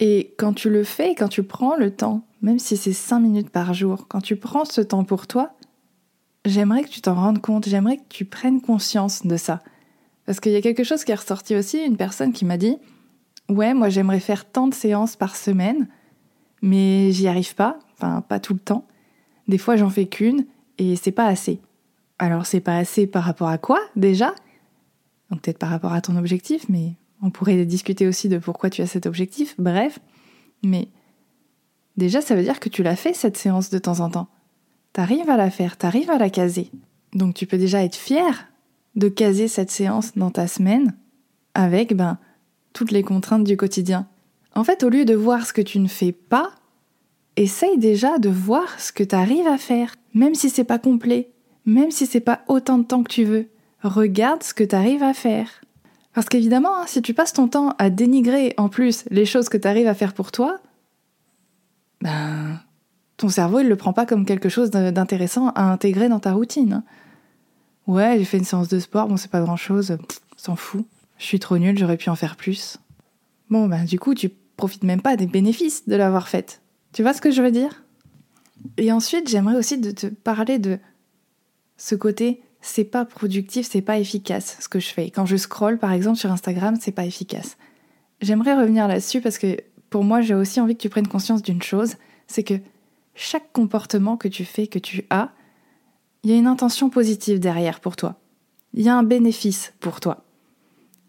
Et 0.00 0.34
quand 0.38 0.54
tu 0.54 0.70
le 0.70 0.84
fais, 0.84 1.14
quand 1.14 1.28
tu 1.28 1.42
prends 1.42 1.76
le 1.76 1.90
temps, 1.90 2.26
même 2.42 2.58
si 2.58 2.76
c'est 2.76 2.92
5 2.92 3.20
minutes 3.20 3.50
par 3.50 3.74
jour, 3.74 4.06
quand 4.08 4.20
tu 4.20 4.36
prends 4.36 4.64
ce 4.64 4.80
temps 4.80 5.04
pour 5.04 5.26
toi, 5.26 5.52
j'aimerais 6.44 6.84
que 6.84 6.88
tu 6.88 7.00
t'en 7.00 7.14
rendes 7.14 7.40
compte, 7.40 7.68
j'aimerais 7.68 7.98
que 7.98 8.08
tu 8.08 8.24
prennes 8.24 8.60
conscience 8.60 9.26
de 9.26 9.36
ça. 9.36 9.62
Parce 10.26 10.40
qu'il 10.40 10.52
y 10.52 10.56
a 10.56 10.62
quelque 10.62 10.84
chose 10.84 11.04
qui 11.04 11.12
est 11.12 11.16
ressorti 11.16 11.54
aussi, 11.54 11.82
une 11.82 11.96
personne 11.96 12.32
qui 12.32 12.44
m'a 12.44 12.56
dit 12.56 12.76
Ouais, 13.48 13.74
moi 13.74 13.88
j'aimerais 13.88 14.20
faire 14.20 14.50
tant 14.50 14.66
de 14.66 14.74
séances 14.74 15.16
par 15.16 15.36
semaine, 15.36 15.88
mais 16.62 17.12
j'y 17.12 17.28
arrive 17.28 17.54
pas, 17.54 17.78
enfin 17.94 18.20
pas 18.20 18.40
tout 18.40 18.54
le 18.54 18.60
temps. 18.60 18.86
Des 19.46 19.58
fois 19.58 19.76
j'en 19.76 19.90
fais 19.90 20.06
qu'une 20.06 20.46
et 20.78 20.96
c'est 20.96 21.12
pas 21.12 21.26
assez. 21.26 21.60
Alors 22.18 22.46
c'est 22.46 22.60
pas 22.60 22.76
assez 22.76 23.06
par 23.06 23.22
rapport 23.22 23.48
à 23.48 23.58
quoi 23.58 23.80
déjà? 23.94 24.34
Donc 25.30 25.42
peut-être 25.42 25.58
par 25.58 25.70
rapport 25.70 25.92
à 25.92 26.00
ton 26.00 26.16
objectif, 26.16 26.68
mais 26.68 26.94
on 27.22 27.30
pourrait 27.30 27.64
discuter 27.64 28.06
aussi 28.06 28.28
de 28.28 28.38
pourquoi 28.38 28.70
tu 28.70 28.82
as 28.82 28.86
cet 28.86 29.06
objectif, 29.06 29.54
bref. 29.58 30.00
Mais 30.64 30.88
déjà 31.96 32.20
ça 32.20 32.34
veut 32.34 32.42
dire 32.42 32.58
que 32.58 32.68
tu 32.68 32.82
l'as 32.82 32.96
fait 32.96 33.14
cette 33.14 33.36
séance 33.36 33.70
de 33.70 33.78
temps 33.78 34.00
en 34.00 34.10
temps. 34.10 34.28
T'arrives 34.92 35.30
à 35.30 35.36
la 35.36 35.50
faire, 35.50 35.76
t'arrives 35.76 36.10
à 36.10 36.18
la 36.18 36.30
caser. 36.30 36.70
Donc 37.12 37.34
tu 37.34 37.46
peux 37.46 37.58
déjà 37.58 37.84
être 37.84 37.96
fier 37.96 38.48
de 38.96 39.08
caser 39.08 39.46
cette 39.46 39.70
séance 39.70 40.16
dans 40.16 40.30
ta 40.30 40.48
semaine 40.48 40.96
avec 41.54 41.94
ben, 41.94 42.18
toutes 42.76 42.90
les 42.90 43.02
contraintes 43.02 43.44
du 43.44 43.56
quotidien. 43.56 44.06
En 44.54 44.62
fait, 44.62 44.82
au 44.82 44.90
lieu 44.90 45.06
de 45.06 45.14
voir 45.14 45.46
ce 45.46 45.54
que 45.54 45.62
tu 45.62 45.78
ne 45.78 45.88
fais 45.88 46.12
pas, 46.12 46.50
essaye 47.36 47.78
déjà 47.78 48.18
de 48.18 48.28
voir 48.28 48.78
ce 48.78 48.92
que 48.92 49.02
tu 49.02 49.14
arrives 49.14 49.46
à 49.46 49.56
faire, 49.56 49.96
même 50.12 50.34
si 50.34 50.50
c'est 50.50 50.62
pas 50.62 50.78
complet, 50.78 51.30
même 51.64 51.90
si 51.90 52.04
c'est 52.04 52.20
pas 52.20 52.42
autant 52.48 52.76
de 52.76 52.84
temps 52.84 53.02
que 53.02 53.10
tu 53.10 53.24
veux. 53.24 53.48
Regarde 53.82 54.42
ce 54.42 54.52
que 54.52 54.62
tu 54.62 54.74
arrives 54.74 55.02
à 55.02 55.14
faire. 55.14 55.62
Parce 56.12 56.28
qu'évidemment, 56.28 56.76
hein, 56.76 56.84
si 56.86 57.00
tu 57.00 57.14
passes 57.14 57.32
ton 57.32 57.48
temps 57.48 57.74
à 57.78 57.88
dénigrer 57.88 58.52
en 58.58 58.68
plus 58.68 59.04
les 59.10 59.24
choses 59.24 59.48
que 59.48 59.56
tu 59.56 59.66
arrives 59.66 59.88
à 59.88 59.94
faire 59.94 60.12
pour 60.12 60.30
toi, 60.30 60.58
ben 62.02 62.60
ton 63.16 63.30
cerveau 63.30 63.60
il 63.60 63.68
le 63.68 63.76
prend 63.76 63.94
pas 63.94 64.04
comme 64.04 64.26
quelque 64.26 64.50
chose 64.50 64.70
d'intéressant 64.70 65.48
à 65.54 65.62
intégrer 65.72 66.10
dans 66.10 66.20
ta 66.20 66.34
routine. 66.34 66.74
Hein. 66.74 66.84
Ouais, 67.86 68.16
j'ai 68.18 68.24
fait 68.26 68.36
une 68.36 68.44
séance 68.44 68.68
de 68.68 68.80
sport, 68.80 69.08
bon, 69.08 69.16
c'est 69.16 69.30
pas 69.30 69.40
grand 69.40 69.56
chose, 69.56 69.96
s'en 70.36 70.56
fout. 70.56 70.84
Je 71.18 71.24
suis 71.24 71.40
trop 71.40 71.58
nulle, 71.58 71.78
j'aurais 71.78 71.96
pu 71.96 72.10
en 72.10 72.16
faire 72.16 72.36
plus. 72.36 72.78
Bon, 73.50 73.68
ben, 73.68 73.84
du 73.84 73.98
coup, 73.98 74.14
tu 74.14 74.30
profites 74.56 74.84
même 74.84 75.02
pas 75.02 75.16
des 75.16 75.26
bénéfices 75.26 75.86
de 75.88 75.96
l'avoir 75.96 76.28
faite. 76.28 76.62
Tu 76.92 77.02
vois 77.02 77.14
ce 77.14 77.20
que 77.20 77.30
je 77.30 77.42
veux 77.42 77.50
dire? 77.50 77.84
Et 78.76 78.90
ensuite, 78.92 79.28
j'aimerais 79.28 79.56
aussi 79.56 79.80
te 79.80 80.06
parler 80.06 80.58
de 80.58 80.78
ce 81.76 81.94
côté 81.94 82.42
c'est 82.66 82.84
pas 82.84 83.04
productif, 83.04 83.68
c'est 83.70 83.80
pas 83.80 83.98
efficace 83.98 84.56
ce 84.60 84.68
que 84.68 84.80
je 84.80 84.88
fais. 84.88 85.10
Quand 85.10 85.24
je 85.24 85.36
scroll 85.36 85.78
par 85.78 85.92
exemple 85.92 86.18
sur 86.18 86.32
Instagram, 86.32 86.76
c'est 86.80 86.92
pas 86.92 87.04
efficace. 87.04 87.56
J'aimerais 88.20 88.54
revenir 88.54 88.88
là-dessus 88.88 89.20
parce 89.20 89.38
que 89.38 89.56
pour 89.88 90.02
moi, 90.02 90.20
j'ai 90.20 90.34
aussi 90.34 90.60
envie 90.60 90.74
que 90.74 90.82
tu 90.82 90.88
prennes 90.88 91.06
conscience 91.06 91.42
d'une 91.42 91.62
chose, 91.62 91.94
c'est 92.26 92.42
que 92.42 92.54
chaque 93.14 93.52
comportement 93.52 94.16
que 94.16 94.26
tu 94.26 94.44
fais, 94.44 94.66
que 94.66 94.80
tu 94.80 95.04
as, 95.10 95.30
il 96.22 96.30
y 96.30 96.34
a 96.34 96.36
une 96.36 96.48
intention 96.48 96.90
positive 96.90 97.38
derrière 97.38 97.78
pour 97.78 97.94
toi. 97.94 98.16
Il 98.74 98.82
y 98.82 98.88
a 98.88 98.96
un 98.96 99.04
bénéfice 99.04 99.72
pour 99.78 100.00
toi. 100.00 100.25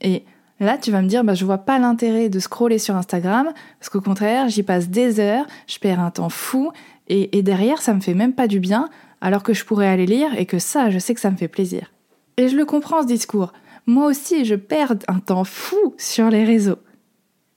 Et 0.01 0.23
là, 0.59 0.77
tu 0.77 0.91
vas 0.91 1.01
me 1.01 1.07
dire, 1.07 1.23
bah, 1.23 1.33
je 1.33 1.45
vois 1.45 1.59
pas 1.59 1.79
l'intérêt 1.79 2.29
de 2.29 2.39
scroller 2.39 2.79
sur 2.79 2.95
Instagram, 2.95 3.51
parce 3.79 3.89
qu'au 3.89 4.01
contraire, 4.01 4.49
j'y 4.49 4.63
passe 4.63 4.89
des 4.89 5.19
heures, 5.19 5.45
je 5.67 5.79
perds 5.79 5.99
un 5.99 6.11
temps 6.11 6.29
fou, 6.29 6.71
et, 7.09 7.41
derrière, 7.41 7.81
ça 7.81 7.93
me 7.93 8.01
fait 8.01 8.13
même 8.13 8.33
pas 8.33 8.47
du 8.47 8.59
bien, 8.59 8.89
alors 9.21 9.43
que 9.43 9.53
je 9.53 9.63
pourrais 9.63 9.87
aller 9.87 10.05
lire, 10.05 10.37
et 10.37 10.45
que 10.45 10.59
ça, 10.59 10.89
je 10.89 10.99
sais 10.99 11.13
que 11.13 11.21
ça 11.21 11.31
me 11.31 11.37
fait 11.37 11.47
plaisir. 11.47 11.93
Et 12.35 12.49
je 12.49 12.57
le 12.57 12.65
comprends, 12.65 13.01
ce 13.01 13.07
discours. 13.07 13.53
Moi 13.85 14.05
aussi, 14.07 14.43
je 14.43 14.55
perds 14.55 14.95
un 15.07 15.19
temps 15.19 15.45
fou 15.45 15.95
sur 15.97 16.29
les 16.29 16.43
réseaux. 16.43 16.79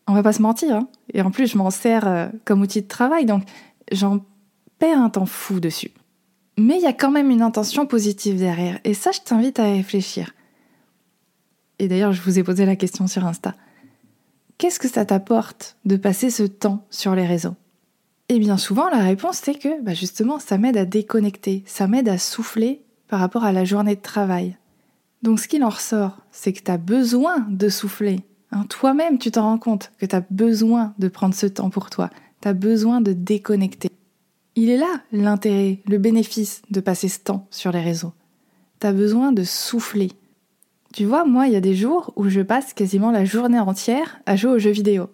On 0.07 0.15
va 0.15 0.23
pas 0.23 0.33
se 0.33 0.43
mentir, 0.43 0.77
hein. 0.77 0.89
Et 1.13 1.23
en 1.23 1.31
plus, 1.31 1.49
je 1.49 1.59
m'en 1.59 1.71
sers 1.71 2.07
euh, 2.07 2.29
comme 2.45 2.63
outil 2.63 2.83
de 2.83 2.89
travail, 2.89 3.27
donc 3.27 3.43
j'en 3.91 4.21
perds 4.79 4.99
un 4.99 5.11
temps 5.11 5.27
fou 5.27 5.61
dessus. 5.61 5.91
Mais 6.57 6.77
il 6.77 6.83
y 6.83 6.87
a 6.87 6.93
quand 6.93 7.11
même 7.11 7.31
une 7.31 7.43
intention 7.43 7.87
positive 7.87 8.39
derrière. 8.39 8.79
Et 8.85 8.95
ça, 8.95 9.11
je 9.13 9.21
t'invite 9.21 9.59
à 9.59 9.65
réfléchir. 9.65 10.33
Et 11.81 11.89
d'ailleurs, 11.89 12.13
je 12.13 12.21
vous 12.21 12.39
ai 12.39 12.45
posé 12.45 12.67
la 12.67 12.77
question 12.77 13.07
sur 13.07 13.25
Insta. 13.25 13.55
qu'est-ce 14.59 14.79
que 14.79 14.87
ça 14.87 15.07
t'apporte 15.07 15.79
de 15.87 15.97
passer 15.97 16.29
ce 16.29 16.43
temps 16.43 16.85
sur 16.91 17.15
les 17.15 17.27
réseaux? 17.27 17.57
Et 18.29 18.39
bien 18.39 18.59
souvent, 18.59 18.91
la 18.91 18.99
réponse 18.99 19.39
c'est 19.43 19.59
que 19.59 19.83
bah 19.83 19.95
justement, 19.95 20.39
ça 20.39 20.59
m'aide 20.59 20.77
à 20.77 20.85
déconnecter, 20.85 21.65
ça 21.67 21.89
m'aide 21.89 22.11
à 22.11 22.19
souffler 22.19 22.83
par 23.09 23.19
rapport 23.19 23.45
à 23.45 23.53
la 23.53 23.65
journée 23.65 23.97
de 23.97 24.03
travail. 24.03 24.59
Donc 25.23 25.41
ce 25.41 25.49
qu'il 25.49 25.65
en 25.65 25.71
ressort, 25.71 26.19
c'est 26.31 26.53
que 26.53 26.63
tu 26.63 26.71
as 26.71 26.77
besoin 26.77 27.47
de 27.49 27.71
souffler. 27.71 28.21
Hein, 28.53 28.67
Toi-même, 28.69 29.19
tu 29.19 29.31
t'en 29.31 29.45
rends 29.45 29.59
compte 29.59 29.91
que 29.99 30.05
tu 30.05 30.15
as 30.15 30.25
besoin 30.31 30.93
de 30.99 31.09
prendre 31.09 31.35
ce 31.35 31.47
temps 31.47 31.71
pour 31.71 31.89
toi, 31.89 32.11
tu 32.43 32.49
as 32.49 32.53
besoin 32.53 33.01
de 33.01 33.15
déconnecter. 33.15 33.89
Il 34.55 34.69
est 34.69 34.77
là 34.77 35.01
l'intérêt, 35.13 35.81
le 35.89 35.97
bénéfice 35.97 36.61
de 36.71 36.81
passer 36.81 37.09
ce 37.09 37.21
temps 37.21 37.47
sur 37.51 37.73
les 37.73 37.81
réseaux. 37.81 38.13
Tu 38.81 38.87
as 38.87 38.93
besoin 38.93 39.33
de 39.33 39.45
souffler. 39.45 40.13
Tu 40.93 41.05
vois, 41.05 41.25
moi, 41.25 41.47
il 41.47 41.53
y 41.53 41.57
a 41.57 41.61
des 41.61 41.75
jours 41.75 42.13
où 42.17 42.29
je 42.29 42.41
passe 42.41 42.75
quasiment 42.75 43.11
la 43.11 43.25
journée 43.25 43.61
entière 43.61 44.21
à 44.27 44.37
jouer 44.37 44.53
aux 44.53 44.59
jeux 44.59 44.71
vidéo. 44.71 45.09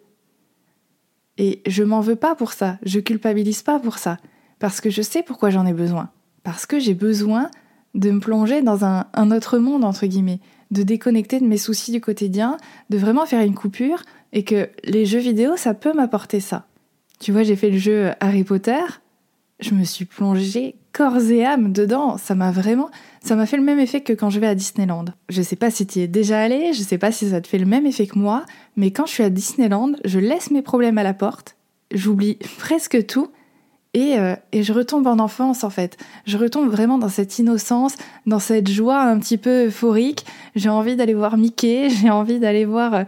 Et 1.39 1.63
je 1.67 1.83
m'en 1.83 2.01
veux 2.01 2.17
pas 2.17 2.35
pour 2.35 2.53
ça, 2.53 2.79
je 2.83 2.99
culpabilise 2.99 3.63
pas 3.63 3.79
pour 3.79 3.99
ça, 3.99 4.17
parce 4.59 4.81
que 4.81 4.89
je 4.89 5.03
sais 5.03 5.23
pourquoi 5.23 5.51
j'en 5.51 5.67
ai 5.67 5.75
besoin. 5.75 6.11
Parce 6.45 6.65
que 6.65 6.79
j'ai 6.79 6.95
besoin 6.95 7.51
de 7.95 8.11
me 8.11 8.21
plonger 8.21 8.63
dans 8.63 8.85
un, 8.85 9.31
autre 9.31 9.59
monde, 9.59 9.85
entre 9.85 10.07
guillemets, 10.07 10.41
de 10.71 10.83
déconnecter 10.83 11.41
de 11.41 11.47
mes 11.47 11.59
soucis 11.59 11.93
du 11.93 12.01
quotidien, 12.01 12.57
de 12.89 12.97
vraiment 12.97 13.27
faire 13.27 13.43
une 13.43 13.55
coupure, 13.55 14.03
et 14.33 14.45
que 14.45 14.71
les 14.85 15.05
jeux 15.05 15.19
vidéo, 15.19 15.57
ça 15.57 15.75
peut 15.75 15.93
m'apporter 15.93 16.41
ça. 16.41 16.67
Tu 17.21 17.33
vois, 17.33 17.43
j'ai 17.43 17.57
fait 17.57 17.71
le 17.71 17.79
jeu 17.79 18.11
Harry 18.21 18.45
Potter, 18.45 18.81
je 19.61 19.75
me 19.75 19.85
suis 19.85 20.05
plongée 20.05 20.77
corps 20.97 21.19
et 21.31 21.45
âme 21.45 21.73
dedans. 21.73 22.17
Ça 22.17 22.35
m'a 22.35 22.51
vraiment, 22.51 22.91
ça 23.23 23.37
m'a 23.37 23.45
fait 23.45 23.59
le 23.59 23.63
même 23.63 23.79
effet 23.79 24.01
que 24.01 24.15
quand 24.15 24.31
je 24.31 24.41
vais 24.41 24.47
à 24.47 24.55
Disneyland. 24.55 25.05
Je 25.29 25.43
sais 25.43 25.57
pas 25.57 25.71
si 25.71 25.87
tu 25.87 26.01
es 26.01 26.07
déjà 26.07 26.41
allé, 26.41 26.73
je 26.73 26.81
sais 26.81 26.97
pas 26.97 27.13
si 27.13 27.29
ça 27.31 27.43
te 27.43 27.47
fait 27.47 27.59
le 27.59 27.67
même 27.67 27.85
effet 27.85 28.07
que 28.07 28.19
moi, 28.19 28.47
mais 28.77 28.91
quand 28.91 29.05
je 29.05 29.13
suis 29.13 29.23
à 29.23 29.29
Disneyland, 29.29 29.93
je 30.05 30.19
laisse 30.19 30.51
mes 30.51 30.63
problèmes 30.63 30.97
à 30.97 31.03
la 31.03 31.13
porte, 31.13 31.57
j'oublie 31.93 32.39
presque 32.59 33.07
tout. 33.07 33.29
Et, 33.93 34.19
euh, 34.19 34.37
et, 34.53 34.63
je 34.63 34.75
retombe 34.75 35.07
en 35.07 35.19
enfance 35.19 35.65
en 35.65 35.71
fait. 35.71 35.97
Je 36.27 36.37
retombe 36.37 36.69
vraiment 36.69 36.99
dans 36.99 37.09
cette 37.09 37.39
innocence, 37.39 37.95
dans 38.27 38.39
cette 38.39 38.69
joie 38.69 39.01
un 39.01 39.19
petit 39.19 39.39
peu 39.39 39.69
euphorique. 39.69 40.27
J'ai 40.55 40.69
envie 40.69 40.97
d'aller 40.97 41.15
voir 41.15 41.39
Mickey, 41.39 41.89
j'ai 42.03 42.11
envie 42.11 42.39
d'aller 42.39 42.67
voir 42.67 42.95
euh, 42.95 43.05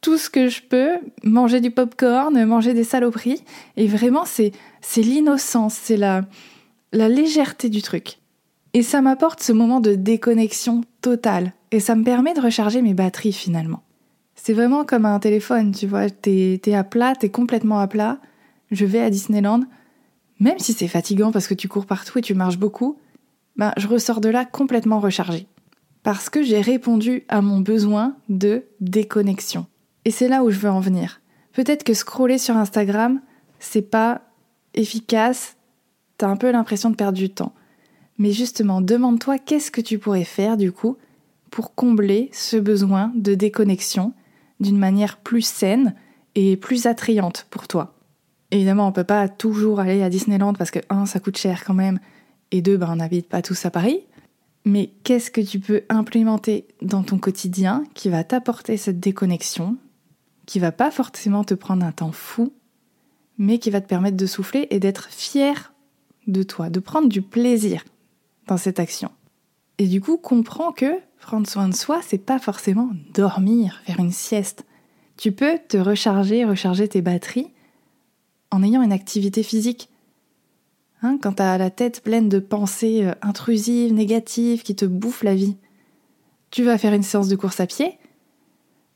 tout 0.00 0.16
ce 0.16 0.30
que 0.30 0.48
je 0.48 0.62
peux, 0.62 0.92
manger 1.24 1.60
du 1.60 1.70
popcorn, 1.70 2.42
manger 2.44 2.72
des 2.72 2.84
saloperies. 2.84 3.44
Et 3.76 3.86
vraiment, 3.86 4.24
c'est 4.24 4.52
c'est 4.80 5.02
l'innocence, 5.02 5.74
c'est 5.74 5.98
la 5.98 6.22
la 6.92 7.08
légèreté 7.08 7.68
du 7.68 7.82
truc. 7.82 8.18
Et 8.74 8.82
ça 8.82 9.02
m'apporte 9.02 9.42
ce 9.42 9.52
moment 9.52 9.80
de 9.80 9.94
déconnexion 9.94 10.82
totale. 11.00 11.52
Et 11.70 11.80
ça 11.80 11.94
me 11.94 12.04
permet 12.04 12.34
de 12.34 12.40
recharger 12.40 12.82
mes 12.82 12.94
batteries 12.94 13.32
finalement. 13.32 13.82
C'est 14.34 14.54
vraiment 14.54 14.84
comme 14.84 15.04
un 15.04 15.18
téléphone, 15.18 15.72
tu 15.72 15.86
vois. 15.86 16.10
T'es 16.10 16.60
es 16.64 16.74
à 16.74 16.84
plat, 16.84 17.14
t'es 17.14 17.28
complètement 17.28 17.80
à 17.80 17.86
plat. 17.86 18.18
Je 18.70 18.84
vais 18.86 19.00
à 19.00 19.10
Disneyland. 19.10 19.60
Même 20.40 20.58
si 20.58 20.72
c'est 20.72 20.88
fatigant 20.88 21.32
parce 21.32 21.46
que 21.46 21.54
tu 21.54 21.68
cours 21.68 21.86
partout 21.86 22.18
et 22.18 22.22
tu 22.22 22.34
marches 22.34 22.58
beaucoup, 22.58 22.98
ben, 23.56 23.72
je 23.76 23.86
ressors 23.86 24.20
de 24.20 24.28
là 24.28 24.44
complètement 24.44 25.00
rechargée. 25.00 25.46
Parce 26.02 26.30
que 26.30 26.42
j'ai 26.42 26.60
répondu 26.60 27.24
à 27.28 27.42
mon 27.42 27.60
besoin 27.60 28.16
de 28.28 28.64
déconnexion. 28.80 29.66
Et 30.04 30.10
c'est 30.10 30.28
là 30.28 30.42
où 30.42 30.50
je 30.50 30.58
veux 30.58 30.70
en 30.70 30.80
venir. 30.80 31.20
Peut-être 31.52 31.84
que 31.84 31.94
scroller 31.94 32.38
sur 32.38 32.56
Instagram, 32.56 33.20
c'est 33.60 33.88
pas 33.88 34.22
efficace, 34.74 35.56
un 36.28 36.36
peu 36.36 36.50
l'impression 36.50 36.90
de 36.90 36.96
perdre 36.96 37.18
du 37.18 37.30
temps. 37.30 37.54
Mais 38.18 38.32
justement, 38.32 38.80
demande-toi 38.80 39.38
qu'est-ce 39.38 39.70
que 39.70 39.80
tu 39.80 39.98
pourrais 39.98 40.24
faire 40.24 40.56
du 40.56 40.72
coup 40.72 40.96
pour 41.50 41.74
combler 41.74 42.30
ce 42.32 42.56
besoin 42.56 43.12
de 43.14 43.34
déconnexion 43.34 44.12
d'une 44.60 44.78
manière 44.78 45.18
plus 45.18 45.42
saine 45.42 45.94
et 46.34 46.56
plus 46.56 46.86
attrayante 46.86 47.46
pour 47.50 47.68
toi? 47.68 47.94
Évidemment, 48.50 48.86
on 48.86 48.92
peut 48.92 49.04
pas 49.04 49.28
toujours 49.28 49.80
aller 49.80 50.02
à 50.02 50.10
Disneyland 50.10 50.52
parce 50.52 50.70
que 50.70 50.78
un, 50.90 51.06
ça 51.06 51.20
coûte 51.20 51.38
cher 51.38 51.64
quand 51.64 51.74
même, 51.74 51.98
et 52.50 52.60
deux, 52.60 52.76
ben, 52.76 52.90
on 52.90 52.96
n'habite 52.96 53.28
pas 53.28 53.42
tous 53.42 53.64
à 53.64 53.70
Paris. 53.70 54.00
Mais 54.64 54.92
qu'est-ce 55.02 55.30
que 55.30 55.40
tu 55.40 55.58
peux 55.58 55.82
implémenter 55.88 56.66
dans 56.82 57.02
ton 57.02 57.18
quotidien 57.18 57.82
qui 57.94 58.08
va 58.08 58.22
t'apporter 58.22 58.76
cette 58.76 59.00
déconnexion, 59.00 59.76
qui 60.46 60.58
va 60.58 60.70
pas 60.70 60.90
forcément 60.90 61.44
te 61.44 61.54
prendre 61.54 61.84
un 61.84 61.92
temps 61.92 62.12
fou, 62.12 62.52
mais 63.38 63.58
qui 63.58 63.70
va 63.70 63.80
te 63.80 63.88
permettre 63.88 64.16
de 64.16 64.26
souffler 64.26 64.68
et 64.70 64.78
d'être 64.78 65.08
fier 65.08 65.71
de 66.26 66.42
toi, 66.42 66.70
de 66.70 66.80
prendre 66.80 67.08
du 67.08 67.22
plaisir 67.22 67.84
dans 68.46 68.56
cette 68.56 68.80
action. 68.80 69.10
Et 69.78 69.86
du 69.86 70.00
coup, 70.00 70.16
comprends 70.16 70.72
que 70.72 70.98
prendre 71.20 71.48
soin 71.48 71.68
de 71.68 71.74
soi, 71.74 72.00
c'est 72.06 72.18
pas 72.18 72.38
forcément 72.38 72.90
dormir, 73.14 73.80
faire 73.84 74.00
une 74.00 74.12
sieste. 74.12 74.64
Tu 75.16 75.32
peux 75.32 75.58
te 75.68 75.76
recharger, 75.76 76.44
recharger 76.44 76.88
tes 76.88 77.02
batteries 77.02 77.50
en 78.50 78.62
ayant 78.62 78.82
une 78.82 78.92
activité 78.92 79.42
physique. 79.42 79.88
Hein, 81.02 81.18
quand 81.20 81.34
tu 81.34 81.42
as 81.42 81.58
la 81.58 81.70
tête 81.70 82.02
pleine 82.02 82.28
de 82.28 82.38
pensées 82.38 83.04
euh, 83.04 83.12
intrusives, 83.22 83.92
négatives, 83.92 84.62
qui 84.62 84.76
te 84.76 84.84
bouffent 84.84 85.24
la 85.24 85.34
vie, 85.34 85.56
tu 86.50 86.62
vas 86.62 86.78
faire 86.78 86.92
une 86.92 87.02
séance 87.02 87.28
de 87.28 87.36
course 87.36 87.60
à 87.60 87.66
pied. 87.66 87.98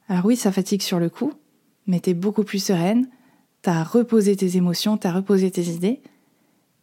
Alors 0.09 0.25
oui, 0.27 0.37
ça 0.37 0.53
fatigue 0.53 0.83
sur 0.83 1.01
le 1.01 1.09
coup, 1.09 1.33
mais 1.87 2.01
tu 2.01 2.11
es 2.11 2.15
beaucoup 2.15 2.45
plus 2.45 2.63
sereine, 2.63 3.09
tu 3.63 3.71
as 3.71 3.83
reposé 3.83 4.37
tes 4.37 4.57
émotions, 4.57 4.99
tu 4.99 5.07
as 5.07 5.13
reposé 5.13 5.51
tes 5.51 5.65
idées, 5.65 6.01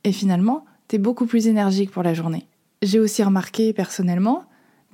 et 0.03 0.11
finalement, 0.11 0.65
t'es 0.87 0.97
beaucoup 0.97 1.25
plus 1.25 1.47
énergique 1.47 1.91
pour 1.91 2.03
la 2.03 2.13
journée. 2.13 2.47
J'ai 2.81 2.99
aussi 2.99 3.23
remarqué 3.23 3.73
personnellement 3.73 4.43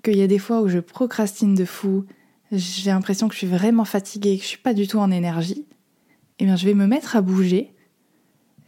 qu'il 0.03 0.17
y 0.17 0.21
a 0.21 0.27
des 0.27 0.39
fois 0.39 0.61
où 0.61 0.67
je 0.67 0.79
procrastine 0.79 1.55
de 1.55 1.65
fou, 1.65 2.05
j'ai 2.51 2.91
l'impression 2.91 3.27
que 3.27 3.33
je 3.33 3.39
suis 3.39 3.47
vraiment 3.47 3.85
fatiguée, 3.85 4.37
que 4.37 4.43
je 4.43 4.47
suis 4.47 4.57
pas 4.57 4.73
du 4.73 4.87
tout 4.87 4.97
en 4.97 5.11
énergie. 5.11 5.65
Eh 6.39 6.45
bien, 6.45 6.55
je 6.55 6.65
vais 6.65 6.73
me 6.73 6.87
mettre 6.87 7.15
à 7.15 7.21
bouger. 7.21 7.73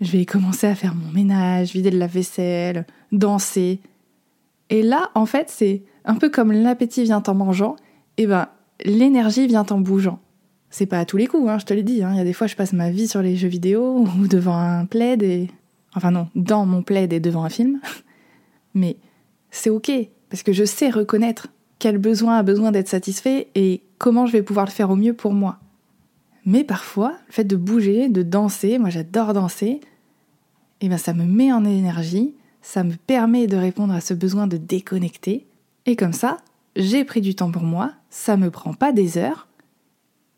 Je 0.01 0.11
vais 0.11 0.25
commencer 0.25 0.67
à 0.67 0.75
faire 0.75 0.95
mon 0.95 1.11
ménage, 1.11 1.73
vider 1.73 1.91
de 1.91 1.97
la 1.97 2.07
vaisselle, 2.07 2.85
danser. 3.11 3.79
Et 4.69 4.81
là, 4.81 5.11
en 5.15 5.25
fait, 5.25 5.49
c'est 5.49 5.83
un 6.05 6.15
peu 6.15 6.29
comme 6.29 6.51
l'appétit 6.51 7.03
vient 7.03 7.23
en 7.25 7.35
mangeant, 7.35 7.75
et 8.17 8.23
eh 8.23 8.27
ben 8.27 8.47
l'énergie 8.83 9.47
vient 9.47 9.65
en 9.69 9.79
bougeant. 9.79 10.19
C'est 10.69 10.85
pas 10.85 10.99
à 10.99 11.05
tous 11.05 11.17
les 11.17 11.27
coups, 11.27 11.47
hein, 11.49 11.59
je 11.59 11.65
te 11.65 11.73
l'ai 11.73 11.83
dit. 11.83 12.03
Hein. 12.03 12.11
Il 12.13 12.17
y 12.17 12.21
a 12.21 12.23
des 12.23 12.33
fois, 12.33 12.47
je 12.47 12.55
passe 12.55 12.73
ma 12.73 12.89
vie 12.89 13.07
sur 13.07 13.21
les 13.21 13.35
jeux 13.35 13.47
vidéo 13.47 14.05
ou 14.19 14.27
devant 14.27 14.57
un 14.57 14.85
plaid 14.85 15.21
et 15.21 15.49
Enfin 15.95 16.11
non, 16.11 16.29
dans 16.35 16.65
mon 16.65 16.83
plaid 16.83 17.11
et 17.13 17.19
devant 17.19 17.43
un 17.43 17.49
film. 17.49 17.79
Mais 18.73 18.97
c'est 19.49 19.69
ok, 19.69 19.91
parce 20.29 20.43
que 20.43 20.53
je 20.53 20.63
sais 20.63 20.89
reconnaître 20.89 21.47
quel 21.79 21.97
besoin 21.97 22.37
a 22.37 22.43
besoin 22.43 22.71
d'être 22.71 22.87
satisfait 22.87 23.49
et 23.55 23.81
comment 23.97 24.25
je 24.25 24.31
vais 24.31 24.43
pouvoir 24.43 24.65
le 24.65 24.71
faire 24.71 24.89
au 24.89 24.95
mieux 24.95 25.13
pour 25.13 25.33
moi. 25.33 25.59
Mais 26.45 26.63
parfois, 26.63 27.13
le 27.27 27.33
fait 27.33 27.43
de 27.43 27.55
bouger, 27.55 28.09
de 28.09 28.23
danser, 28.23 28.77
moi 28.77 28.89
j'adore 28.89 29.33
danser, 29.33 29.79
eh 30.79 30.89
ben 30.89 30.97
ça 30.97 31.13
me 31.13 31.25
met 31.25 31.51
en 31.51 31.65
énergie, 31.65 32.35
ça 32.61 32.83
me 32.83 32.95
permet 32.95 33.47
de 33.47 33.57
répondre 33.57 33.93
à 33.93 34.01
ce 34.01 34.13
besoin 34.13 34.47
de 34.47 34.57
déconnecter, 34.57 35.45
et 35.85 35.95
comme 35.95 36.13
ça, 36.13 36.37
j'ai 36.75 37.03
pris 37.03 37.21
du 37.21 37.35
temps 37.35 37.51
pour 37.51 37.63
moi, 37.63 37.93
ça 38.09 38.37
me 38.37 38.49
prend 38.49 38.73
pas 38.73 38.91
des 38.91 39.17
heures, 39.17 39.47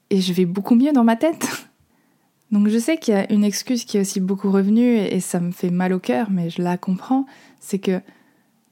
et 0.10 0.22
je 0.22 0.34
vais 0.34 0.46
beaucoup 0.46 0.76
mieux 0.76 0.94
dans 0.94 1.04
ma 1.04 1.16
tête. 1.16 1.68
Donc 2.54 2.68
je 2.68 2.78
sais 2.78 2.98
qu'il 2.98 3.16
y 3.16 3.18
a 3.18 3.34
une 3.34 3.44
excuse 3.44 3.84
qui 3.84 3.98
est 3.98 4.02
aussi 4.02 4.20
beaucoup 4.20 4.52
revenue 4.52 4.98
et 4.98 5.20
ça 5.22 5.40
me 5.40 5.52
fait 5.52 5.72
mal 5.72 5.92
au 5.92 5.98
cœur, 5.98 6.30
mais 6.30 6.52
je 6.52 6.62
la 6.62 6.78
comprends, 6.78 7.26
c'est 7.60 7.80
que 7.80 8.00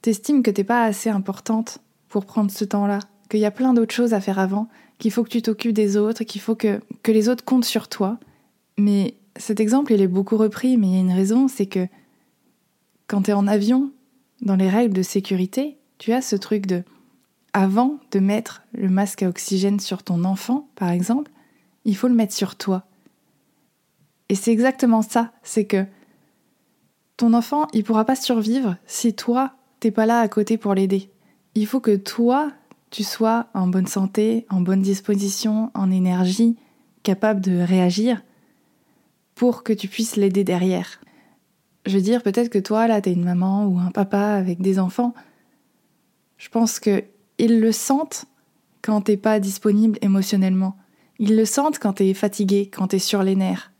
t'estimes 0.02 0.44
que 0.44 0.52
t'es 0.52 0.62
pas 0.62 0.84
assez 0.84 1.10
importante 1.10 1.80
pour 2.08 2.24
prendre 2.24 2.52
ce 2.52 2.64
temps-là, 2.64 3.00
qu'il 3.28 3.40
y 3.40 3.44
a 3.44 3.50
plein 3.50 3.74
d'autres 3.74 3.92
choses 3.92 4.14
à 4.14 4.20
faire 4.20 4.38
avant, 4.38 4.68
qu'il 5.00 5.10
faut 5.10 5.24
que 5.24 5.30
tu 5.30 5.42
t'occupes 5.42 5.72
des 5.72 5.96
autres, 5.96 6.22
qu'il 6.22 6.40
faut 6.40 6.54
que, 6.54 6.80
les 7.08 7.28
autres 7.28 7.44
comptent 7.44 7.64
sur 7.64 7.88
toi. 7.88 8.20
Mais 8.78 9.14
cet 9.34 9.58
exemple, 9.58 9.92
il 9.92 10.00
est 10.00 10.06
beaucoup 10.06 10.36
repris, 10.36 10.76
mais 10.76 10.86
il 10.86 10.94
y 10.94 10.98
a 10.98 11.00
une 11.00 11.10
raison, 11.10 11.48
c'est 11.48 11.66
que 11.66 11.88
quand 13.08 13.22
t'es 13.22 13.32
en 13.32 13.48
avion, 13.48 13.90
dans 14.42 14.54
les 14.54 14.70
règles 14.70 14.94
de 14.94 15.02
sécurité, 15.02 15.76
tu 15.98 16.12
as 16.12 16.22
ce 16.22 16.36
truc 16.36 16.66
de 16.66 16.84
avant 17.52 17.98
de 18.12 18.20
mettre 18.20 18.62
le 18.74 18.90
masque 18.90 19.24
à 19.24 19.28
oxygène 19.28 19.80
sur 19.80 20.04
ton 20.04 20.22
enfant, 20.22 20.68
par 20.76 20.90
exemple, 20.90 21.32
il 21.84 21.96
faut 21.96 22.06
le 22.06 22.14
mettre 22.14 22.32
sur 22.32 22.54
toi. 22.54 22.86
Et 24.32 24.34
c'est 24.34 24.50
exactement 24.50 25.02
ça, 25.02 25.30
c'est 25.42 25.66
que 25.66 25.84
ton 27.18 27.34
enfant, 27.34 27.66
il 27.74 27.84
pourra 27.84 28.06
pas 28.06 28.16
survivre 28.16 28.78
si 28.86 29.12
toi, 29.12 29.52
t'es 29.78 29.90
pas 29.90 30.06
là 30.06 30.20
à 30.20 30.28
côté 30.28 30.56
pour 30.56 30.72
l'aider. 30.72 31.10
Il 31.54 31.66
faut 31.66 31.80
que 31.80 31.94
toi, 31.94 32.50
tu 32.88 33.04
sois 33.04 33.48
en 33.52 33.66
bonne 33.66 33.86
santé, 33.86 34.46
en 34.48 34.62
bonne 34.62 34.80
disposition, 34.80 35.70
en 35.74 35.90
énergie, 35.90 36.56
capable 37.02 37.42
de 37.42 37.58
réagir 37.58 38.22
pour 39.34 39.64
que 39.64 39.74
tu 39.74 39.86
puisses 39.86 40.16
l'aider 40.16 40.44
derrière. 40.44 41.02
Je 41.84 41.94
veux 41.94 42.02
dire, 42.02 42.22
peut-être 42.22 42.48
que 42.48 42.58
toi, 42.58 42.88
là, 42.88 43.02
t'es 43.02 43.12
une 43.12 43.24
maman 43.24 43.66
ou 43.66 43.78
un 43.80 43.90
papa 43.90 44.32
avec 44.32 44.62
des 44.62 44.78
enfants. 44.78 45.12
Je 46.38 46.48
pense 46.48 46.80
que 46.80 47.04
ils 47.36 47.60
le 47.60 47.70
sentent 47.70 48.24
quand 48.80 49.02
t'es 49.02 49.18
pas 49.18 49.40
disponible 49.40 49.98
émotionnellement. 50.00 50.78
Ils 51.18 51.36
le 51.36 51.44
sentent 51.44 51.78
quand 51.78 51.92
t'es 51.92 52.14
fatigué, 52.14 52.70
quand 52.72 52.86
t'es 52.86 52.98
sur 52.98 53.22
les 53.22 53.36
nerfs. 53.36 53.71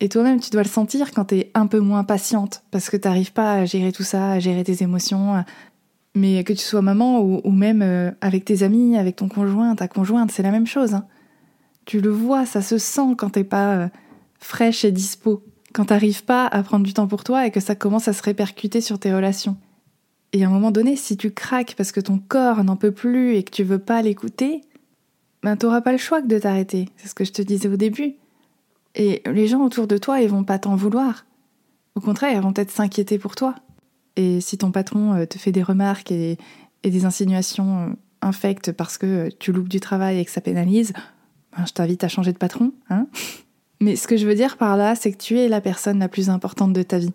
Et 0.00 0.08
toi-même, 0.08 0.40
tu 0.40 0.50
dois 0.50 0.62
le 0.62 0.68
sentir 0.68 1.12
quand 1.12 1.26
tu 1.26 1.36
es 1.36 1.50
un 1.54 1.66
peu 1.66 1.78
moins 1.78 2.04
patiente, 2.04 2.62
parce 2.70 2.88
que 2.88 2.96
tu 2.96 3.06
n'arrives 3.06 3.32
pas 3.32 3.52
à 3.52 3.64
gérer 3.66 3.92
tout 3.92 4.02
ça, 4.02 4.32
à 4.32 4.38
gérer 4.38 4.64
tes 4.64 4.82
émotions. 4.82 5.44
Mais 6.14 6.42
que 6.42 6.52
tu 6.52 6.64
sois 6.64 6.82
maman 6.82 7.20
ou, 7.20 7.50
même 7.50 7.82
euh, 7.82 8.10
avec 8.20 8.44
tes 8.44 8.62
amis, 8.62 8.96
avec 8.96 9.16
ton 9.16 9.28
conjoint, 9.28 9.74
ta 9.76 9.86
conjointe, 9.86 10.32
c'est 10.32 10.42
la 10.42 10.50
même 10.50 10.66
chose. 10.66 10.94
Hein. 10.94 11.06
Tu 11.84 12.00
le 12.00 12.10
vois, 12.10 12.46
ça 12.46 12.62
se 12.62 12.78
sent 12.78 13.14
quand 13.16 13.30
t'es 13.30 13.44
pas 13.44 13.76
euh, 13.76 13.88
fraîche 14.40 14.84
et 14.84 14.90
dispo, 14.90 15.44
quand 15.72 15.86
t'arrives 15.86 16.24
pas 16.24 16.46
à 16.46 16.62
prendre 16.62 16.84
du 16.84 16.94
temps 16.94 17.06
pour 17.06 17.22
toi 17.22 17.46
et 17.46 17.50
que 17.50 17.60
ça 17.60 17.74
commence 17.76 18.08
à 18.08 18.12
se 18.12 18.22
répercuter 18.22 18.80
sur 18.80 18.98
tes 18.98 19.14
relations. 19.14 19.56
Et 20.32 20.44
à 20.44 20.48
un 20.48 20.50
moment 20.50 20.70
donné, 20.70 20.96
si 20.96 21.16
tu 21.16 21.30
craques 21.30 21.74
parce 21.76 21.92
que 21.92 22.00
ton 22.00 22.18
corps 22.18 22.64
n'en 22.64 22.76
peut 22.76 22.92
plus 22.92 23.34
et 23.34 23.42
que 23.42 23.50
tu 23.50 23.64
veux 23.64 23.78
pas 23.78 24.02
l'écouter, 24.02 24.62
ben 25.42 25.56
t'auras 25.56 25.80
pas 25.80 25.92
le 25.92 25.98
choix 25.98 26.22
que 26.22 26.26
de 26.26 26.38
t'arrêter. 26.38 26.88
C'est 26.96 27.08
ce 27.08 27.14
que 27.14 27.24
je 27.24 27.32
te 27.32 27.42
disais 27.42 27.68
au 27.68 27.76
début. 27.76 28.14
Et 28.94 29.22
les 29.26 29.46
gens 29.46 29.62
autour 29.62 29.86
de 29.86 29.98
toi, 29.98 30.20
ils 30.20 30.28
vont 30.28 30.44
pas 30.44 30.58
t'en 30.58 30.76
vouloir. 30.76 31.26
Au 31.94 32.00
contraire, 32.00 32.32
ils 32.34 32.40
vont 32.40 32.52
peut-être 32.52 32.70
s'inquiéter 32.70 33.18
pour 33.18 33.34
toi. 33.36 33.54
Et 34.16 34.40
si 34.40 34.58
ton 34.58 34.70
patron 34.70 35.14
euh, 35.14 35.26
te 35.26 35.38
fait 35.38 35.52
des 35.52 35.62
remarques 35.62 36.10
et, 36.12 36.38
des 36.82 37.04
insinuations 37.04 37.78
euh, 37.78 37.92
infectes 38.22 38.72
parce 38.72 38.98
que 38.98 39.28
tu 39.38 39.52
loupes 39.52 39.68
du 39.68 39.80
travail 39.80 40.18
et 40.18 40.24
que 40.24 40.30
ça 40.30 40.40
pénalise, 40.40 40.92
ben 41.56 41.64
je 41.66 41.72
t'invite 41.72 42.04
à 42.04 42.08
changer 42.08 42.32
de 42.32 42.38
patron, 42.38 42.72
hein 42.88 43.06
Mais 43.82 43.96
ce 43.96 44.06
que 44.06 44.18
je 44.18 44.26
veux 44.26 44.34
dire 44.34 44.58
par 44.58 44.76
là, 44.76 44.94
c'est 44.94 45.10
que 45.10 45.16
tu 45.16 45.38
es 45.38 45.48
la 45.48 45.62
personne 45.62 45.98
la 46.00 46.08
plus 46.08 46.28
importante 46.28 46.74
de 46.74 46.82
ta 46.82 46.98
vie. 46.98 47.14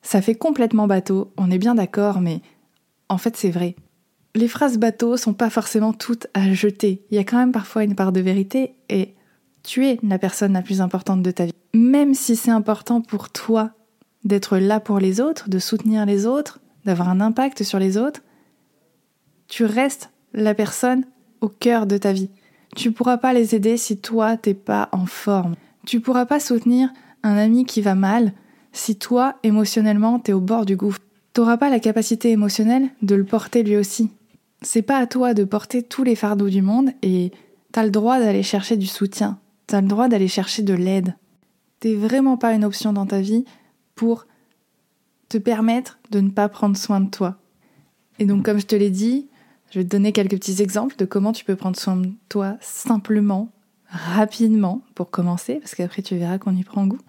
Ça 0.00 0.22
fait 0.22 0.34
complètement 0.34 0.86
bateau, 0.86 1.30
on 1.36 1.50
est 1.50 1.58
bien 1.58 1.74
d'accord, 1.74 2.20
mais 2.20 2.40
en 3.10 3.18
fait 3.18 3.36
c'est 3.36 3.50
vrai. 3.50 3.76
Les 4.34 4.48
phrases 4.48 4.78
bateau 4.78 5.16
sont 5.16 5.34
pas 5.34 5.50
forcément 5.50 5.92
toutes 5.92 6.26
à 6.32 6.52
jeter. 6.54 7.04
Il 7.10 7.16
y 7.16 7.18
a 7.18 7.24
quand 7.24 7.36
même 7.38 7.52
parfois 7.52 7.84
une 7.84 7.94
part 7.94 8.12
de 8.12 8.20
vérité 8.20 8.74
et 8.88 9.14
tu 9.66 9.86
es 9.86 9.98
la 10.02 10.18
personne 10.18 10.52
la 10.52 10.62
plus 10.62 10.80
importante 10.80 11.22
de 11.22 11.30
ta 11.30 11.44
vie. 11.44 11.52
Même 11.74 12.14
si 12.14 12.36
c'est 12.36 12.50
important 12.50 13.00
pour 13.02 13.30
toi 13.30 13.72
d'être 14.24 14.58
là 14.58 14.80
pour 14.80 14.98
les 14.98 15.20
autres, 15.20 15.50
de 15.50 15.58
soutenir 15.58 16.06
les 16.06 16.24
autres, 16.24 16.60
d'avoir 16.84 17.08
un 17.08 17.20
impact 17.20 17.62
sur 17.64 17.78
les 17.78 17.98
autres, 17.98 18.22
tu 19.48 19.64
restes 19.64 20.10
la 20.32 20.54
personne 20.54 21.04
au 21.40 21.48
cœur 21.48 21.86
de 21.86 21.98
ta 21.98 22.12
vie. 22.12 22.30
Tu 22.76 22.92
pourras 22.92 23.18
pas 23.18 23.32
les 23.32 23.54
aider 23.54 23.76
si 23.76 23.98
toi 23.98 24.36
t'es 24.36 24.54
pas 24.54 24.88
en 24.92 25.06
forme. 25.06 25.54
Tu 25.84 26.00
pourras 26.00 26.26
pas 26.26 26.40
soutenir 26.40 26.88
un 27.22 27.36
ami 27.36 27.64
qui 27.64 27.80
va 27.80 27.94
mal 27.94 28.32
si 28.72 28.96
toi 28.96 29.36
émotionnellement 29.42 30.18
t'es 30.18 30.32
au 30.32 30.40
bord 30.40 30.64
du 30.64 30.76
gouffre. 30.76 31.00
T'auras 31.32 31.56
pas 31.56 31.70
la 31.70 31.80
capacité 31.80 32.30
émotionnelle 32.30 32.88
de 33.02 33.14
le 33.14 33.24
porter 33.24 33.62
lui 33.62 33.76
aussi. 33.76 34.10
C'est 34.62 34.82
pas 34.82 34.98
à 34.98 35.06
toi 35.06 35.34
de 35.34 35.44
porter 35.44 35.82
tous 35.82 36.04
les 36.04 36.14
fardeaux 36.14 36.48
du 36.48 36.62
monde 36.62 36.90
et 37.02 37.32
t'as 37.72 37.84
le 37.84 37.90
droit 37.90 38.18
d'aller 38.18 38.42
chercher 38.42 38.76
du 38.76 38.86
soutien. 38.86 39.38
T'as 39.66 39.80
le 39.80 39.88
droit 39.88 40.08
d'aller 40.08 40.28
chercher 40.28 40.62
de 40.62 40.74
l'aide. 40.74 41.16
T'es 41.80 41.94
vraiment 41.94 42.36
pas 42.36 42.52
une 42.52 42.64
option 42.64 42.92
dans 42.92 43.06
ta 43.06 43.20
vie 43.20 43.44
pour 43.94 44.26
te 45.28 45.38
permettre 45.38 45.98
de 46.10 46.20
ne 46.20 46.30
pas 46.30 46.48
prendre 46.48 46.76
soin 46.76 47.00
de 47.00 47.10
toi. 47.10 47.38
Et 48.18 48.24
donc, 48.24 48.44
comme 48.44 48.58
je 48.58 48.66
te 48.66 48.76
l'ai 48.76 48.90
dit, 48.90 49.28
je 49.70 49.80
vais 49.80 49.84
te 49.84 49.90
donner 49.90 50.12
quelques 50.12 50.36
petits 50.36 50.62
exemples 50.62 50.96
de 50.96 51.04
comment 51.04 51.32
tu 51.32 51.44
peux 51.44 51.56
prendre 51.56 51.76
soin 51.76 51.96
de 51.96 52.10
toi 52.28 52.56
simplement, 52.60 53.50
rapidement, 53.88 54.82
pour 54.94 55.10
commencer, 55.10 55.56
parce 55.56 55.74
qu'après 55.74 56.02
tu 56.02 56.16
verras 56.16 56.38
qu'on 56.38 56.56
y 56.56 56.62
prend 56.62 56.86
goût. 56.86 57.00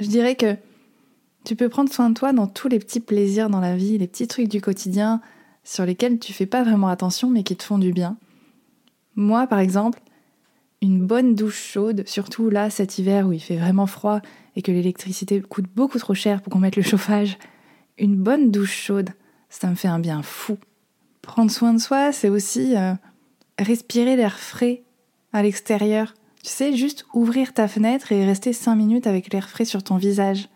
Je 0.00 0.06
dirais 0.06 0.36
que 0.36 0.56
tu 1.44 1.56
peux 1.56 1.68
prendre 1.68 1.92
soin 1.92 2.10
de 2.10 2.14
toi 2.14 2.32
dans 2.32 2.46
tous 2.46 2.68
les 2.68 2.78
petits 2.78 3.00
plaisirs 3.00 3.50
dans 3.50 3.60
la 3.60 3.76
vie, 3.76 3.98
les 3.98 4.06
petits 4.06 4.26
trucs 4.26 4.48
du 4.48 4.60
quotidien 4.60 5.20
sur 5.64 5.84
lesquels 5.84 6.18
tu 6.18 6.32
fais 6.32 6.46
pas 6.46 6.62
vraiment 6.62 6.88
attention 6.88 7.30
mais 7.30 7.42
qui 7.42 7.56
te 7.56 7.62
font 7.62 7.78
du 7.78 7.92
bien. 7.92 8.16
Moi, 9.16 9.46
par 9.46 9.58
exemple, 9.58 10.00
une 10.80 11.06
bonne 11.06 11.34
douche 11.34 11.72
chaude, 11.72 12.04
surtout 12.06 12.50
là 12.50 12.70
cet 12.70 12.98
hiver 12.98 13.26
où 13.26 13.32
il 13.32 13.40
fait 13.40 13.56
vraiment 13.56 13.86
froid 13.86 14.20
et 14.56 14.62
que 14.62 14.72
l'électricité 14.72 15.40
coûte 15.40 15.66
beaucoup 15.74 15.98
trop 15.98 16.14
cher 16.14 16.40
pour 16.40 16.52
qu'on 16.52 16.60
mette 16.60 16.76
le 16.76 16.82
chauffage, 16.82 17.38
une 17.98 18.16
bonne 18.16 18.50
douche 18.50 18.76
chaude, 18.76 19.10
ça 19.48 19.68
me 19.68 19.74
fait 19.74 19.88
un 19.88 19.98
bien 19.98 20.22
fou. 20.22 20.58
Prendre 21.22 21.50
soin 21.50 21.74
de 21.74 21.80
soi, 21.80 22.12
c'est 22.12 22.28
aussi 22.28 22.76
euh, 22.76 22.94
respirer 23.58 24.16
l'air 24.16 24.38
frais 24.38 24.82
à 25.32 25.42
l'extérieur. 25.42 26.14
Tu 26.42 26.50
sais, 26.50 26.76
juste 26.76 27.06
ouvrir 27.12 27.52
ta 27.52 27.66
fenêtre 27.66 28.12
et 28.12 28.24
rester 28.24 28.52
5 28.52 28.76
minutes 28.76 29.06
avec 29.06 29.32
l'air 29.32 29.48
frais 29.48 29.64
sur 29.64 29.82
ton 29.82 29.96
visage. 29.96 30.48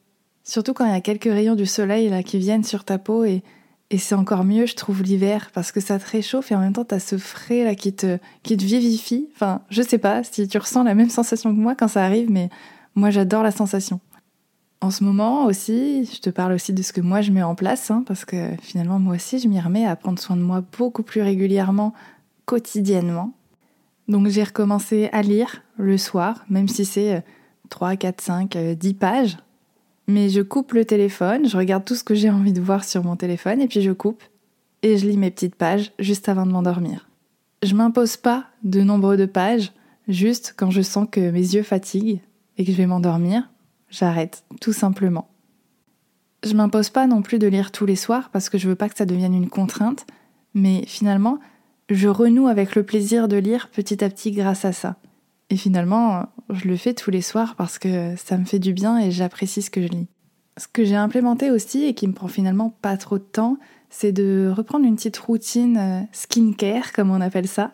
Surtout 0.44 0.72
quand 0.72 0.86
il 0.86 0.92
y 0.92 0.96
a 0.96 1.00
quelques 1.00 1.24
rayons 1.24 1.54
du 1.54 1.66
soleil 1.66 2.08
là 2.08 2.22
qui 2.22 2.38
viennent 2.38 2.64
sur 2.64 2.84
ta 2.84 2.98
peau 2.98 3.24
et 3.24 3.42
et 3.92 3.98
c'est 3.98 4.14
encore 4.14 4.42
mieux, 4.42 4.64
je 4.64 4.74
trouve, 4.74 5.02
l'hiver, 5.02 5.50
parce 5.52 5.70
que 5.70 5.78
ça 5.78 5.98
te 5.98 6.10
réchauffe 6.10 6.50
et 6.50 6.54
en 6.54 6.60
même 6.60 6.72
temps, 6.72 6.84
t'as 6.84 6.98
ce 6.98 7.18
frais 7.18 7.62
là 7.62 7.74
qui 7.74 7.92
te, 7.92 8.18
qui 8.42 8.56
te 8.56 8.64
vivifie. 8.64 9.28
Enfin, 9.34 9.60
je 9.68 9.82
sais 9.82 9.98
pas 9.98 10.24
si 10.24 10.48
tu 10.48 10.56
ressens 10.56 10.82
la 10.82 10.94
même 10.94 11.10
sensation 11.10 11.54
que 11.54 11.60
moi 11.60 11.74
quand 11.74 11.88
ça 11.88 12.02
arrive, 12.02 12.30
mais 12.30 12.48
moi, 12.94 13.10
j'adore 13.10 13.42
la 13.42 13.50
sensation. 13.50 14.00
En 14.80 14.90
ce 14.90 15.04
moment 15.04 15.44
aussi, 15.44 16.06
je 16.06 16.20
te 16.20 16.30
parle 16.30 16.54
aussi 16.54 16.72
de 16.72 16.82
ce 16.82 16.94
que 16.94 17.02
moi 17.02 17.20
je 17.20 17.32
mets 17.32 17.42
en 17.42 17.54
place, 17.54 17.90
hein, 17.90 18.02
parce 18.06 18.24
que 18.24 18.48
finalement, 18.62 18.98
moi 18.98 19.16
aussi, 19.16 19.38
je 19.38 19.46
m'y 19.46 19.60
remets 19.60 19.84
à 19.84 19.94
prendre 19.94 20.18
soin 20.18 20.36
de 20.36 20.42
moi 20.42 20.64
beaucoup 20.78 21.02
plus 21.02 21.20
régulièrement, 21.20 21.92
quotidiennement. 22.46 23.34
Donc, 24.08 24.26
j'ai 24.28 24.42
recommencé 24.42 25.10
à 25.12 25.20
lire 25.20 25.62
le 25.76 25.98
soir, 25.98 26.46
même 26.48 26.66
si 26.66 26.86
c'est 26.86 27.22
3, 27.68 27.96
4, 27.96 28.20
5, 28.22 28.56
10 28.56 28.94
pages 28.94 29.36
mais 30.06 30.28
je 30.28 30.40
coupe 30.40 30.72
le 30.72 30.84
téléphone, 30.84 31.48
je 31.48 31.56
regarde 31.56 31.84
tout 31.84 31.94
ce 31.94 32.04
que 32.04 32.14
j'ai 32.14 32.30
envie 32.30 32.52
de 32.52 32.60
voir 32.60 32.84
sur 32.84 33.04
mon 33.04 33.16
téléphone 33.16 33.60
et 33.60 33.68
puis 33.68 33.82
je 33.82 33.92
coupe 33.92 34.22
et 34.82 34.98
je 34.98 35.06
lis 35.06 35.16
mes 35.16 35.30
petites 35.30 35.54
pages 35.54 35.92
juste 35.98 36.28
avant 36.28 36.46
de 36.46 36.52
m'endormir. 36.52 37.08
Je 37.62 37.74
m'impose 37.74 38.16
pas 38.16 38.46
de 38.64 38.82
nombre 38.82 39.16
de 39.16 39.26
pages, 39.26 39.72
juste 40.08 40.54
quand 40.56 40.70
je 40.70 40.82
sens 40.82 41.06
que 41.10 41.30
mes 41.30 41.54
yeux 41.54 41.62
fatiguent 41.62 42.20
et 42.58 42.64
que 42.64 42.72
je 42.72 42.76
vais 42.76 42.86
m'endormir, 42.86 43.48
j'arrête, 43.88 44.44
tout 44.60 44.72
simplement. 44.72 45.28
Je 46.44 46.54
m'impose 46.54 46.90
pas 46.90 47.06
non 47.06 47.22
plus 47.22 47.38
de 47.38 47.46
lire 47.46 47.70
tous 47.70 47.86
les 47.86 47.94
soirs 47.94 48.30
parce 48.30 48.48
que 48.48 48.58
je 48.58 48.68
veux 48.68 48.74
pas 48.74 48.88
que 48.88 48.98
ça 48.98 49.06
devienne 49.06 49.34
une 49.34 49.48
contrainte, 49.48 50.06
mais 50.54 50.84
finalement, 50.86 51.38
je 51.88 52.08
renoue 52.08 52.48
avec 52.48 52.74
le 52.74 52.82
plaisir 52.82 53.28
de 53.28 53.36
lire 53.36 53.68
petit 53.68 54.02
à 54.02 54.08
petit 54.08 54.32
grâce 54.32 54.64
à 54.64 54.72
ça. 54.72 54.96
Et 55.52 55.56
finalement, 55.58 56.30
je 56.48 56.66
le 56.66 56.78
fais 56.78 56.94
tous 56.94 57.10
les 57.10 57.20
soirs 57.20 57.56
parce 57.56 57.78
que 57.78 58.16
ça 58.16 58.38
me 58.38 58.46
fait 58.46 58.58
du 58.58 58.72
bien 58.72 58.98
et 58.98 59.10
j'apprécie 59.10 59.60
ce 59.60 59.68
que 59.68 59.82
je 59.82 59.88
lis. 59.88 60.06
Ce 60.56 60.66
que 60.66 60.82
j'ai 60.82 60.96
implémenté 60.96 61.50
aussi 61.50 61.84
et 61.84 61.92
qui 61.92 62.08
me 62.08 62.14
prend 62.14 62.28
finalement 62.28 62.70
pas 62.80 62.96
trop 62.96 63.18
de 63.18 63.22
temps, 63.22 63.58
c'est 63.90 64.12
de 64.12 64.50
reprendre 64.50 64.86
une 64.86 64.96
petite 64.96 65.18
routine 65.18 65.76
euh, 65.76 66.00
skincare, 66.12 66.94
comme 66.94 67.10
on 67.10 67.20
appelle 67.20 67.48
ça. 67.48 67.72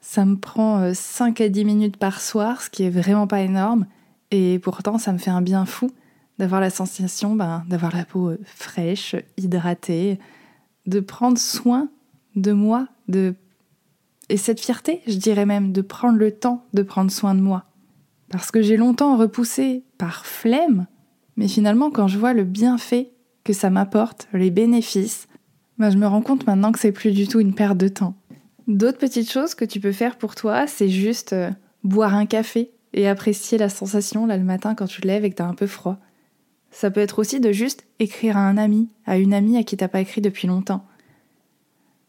Ça 0.00 0.24
me 0.24 0.36
prend 0.36 0.94
5 0.94 1.42
euh, 1.42 1.44
à 1.44 1.48
10 1.50 1.66
minutes 1.66 1.96
par 1.98 2.22
soir, 2.22 2.62
ce 2.62 2.70
qui 2.70 2.84
est 2.84 2.90
vraiment 2.90 3.26
pas 3.26 3.42
énorme. 3.42 3.84
Et 4.30 4.58
pourtant, 4.58 4.96
ça 4.96 5.12
me 5.12 5.18
fait 5.18 5.30
un 5.30 5.42
bien 5.42 5.66
fou 5.66 5.90
d'avoir 6.38 6.62
la 6.62 6.70
sensation 6.70 7.34
ben, 7.34 7.64
d'avoir 7.68 7.94
la 7.94 8.06
peau 8.06 8.30
euh, 8.30 8.38
fraîche, 8.46 9.14
hydratée, 9.36 10.18
de 10.86 11.00
prendre 11.00 11.36
soin 11.36 11.90
de 12.34 12.52
moi, 12.52 12.88
de 13.08 13.34
et 14.30 14.36
cette 14.36 14.60
fierté, 14.60 15.02
je 15.06 15.16
dirais 15.16 15.44
même, 15.44 15.72
de 15.72 15.82
prendre 15.82 16.18
le 16.18 16.30
temps 16.30 16.64
de 16.72 16.82
prendre 16.82 17.10
soin 17.10 17.34
de 17.34 17.40
moi. 17.40 17.64
Parce 18.30 18.50
que 18.50 18.62
j'ai 18.62 18.76
longtemps 18.76 19.16
repoussé 19.16 19.82
par 19.98 20.24
flemme, 20.24 20.86
mais 21.36 21.48
finalement 21.48 21.90
quand 21.90 22.06
je 22.06 22.18
vois 22.18 22.32
le 22.32 22.44
bienfait 22.44 23.10
que 23.44 23.52
ça 23.52 23.70
m'apporte, 23.70 24.28
les 24.32 24.50
bénéfices, 24.50 25.26
ben 25.78 25.90
je 25.90 25.96
me 25.96 26.06
rends 26.06 26.22
compte 26.22 26.46
maintenant 26.46 26.70
que 26.70 26.78
c'est 26.78 26.92
plus 26.92 27.10
du 27.10 27.26
tout 27.26 27.40
une 27.40 27.54
perte 27.54 27.76
de 27.76 27.88
temps. 27.88 28.14
D'autres 28.68 28.98
petites 28.98 29.30
choses 29.30 29.54
que 29.54 29.64
tu 29.64 29.80
peux 29.80 29.92
faire 29.92 30.16
pour 30.16 30.36
toi, 30.36 30.66
c'est 30.68 30.90
juste 30.90 31.32
euh, 31.32 31.50
boire 31.82 32.14
un 32.14 32.26
café 32.26 32.70
et 32.92 33.08
apprécier 33.08 33.58
la 33.58 33.68
sensation 33.68 34.26
là 34.26 34.36
le 34.36 34.44
matin 34.44 34.76
quand 34.76 34.86
tu 34.86 35.00
te 35.00 35.06
lèves 35.08 35.24
et 35.24 35.30
que 35.30 35.36
t'as 35.36 35.46
un 35.46 35.54
peu 35.54 35.66
froid. 35.66 35.98
Ça 36.70 36.90
peut 36.90 37.00
être 37.00 37.18
aussi 37.18 37.40
de 37.40 37.50
juste 37.50 37.84
écrire 37.98 38.36
à 38.36 38.46
un 38.46 38.58
ami, 38.58 38.90
à 39.06 39.18
une 39.18 39.34
amie 39.34 39.56
à 39.56 39.64
qui 39.64 39.76
t'as 39.76 39.88
pas 39.88 40.00
écrit 40.00 40.20
depuis 40.20 40.46
longtemps. 40.46 40.86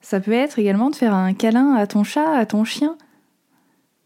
Ça 0.02 0.20
peut 0.20 0.32
être 0.32 0.60
également 0.60 0.90
de 0.90 0.96
faire 0.96 1.14
un 1.14 1.34
câlin 1.34 1.76
à 1.76 1.86
ton 1.88 2.04
chat, 2.04 2.36
à 2.36 2.46
ton 2.46 2.64
chien. 2.64 2.98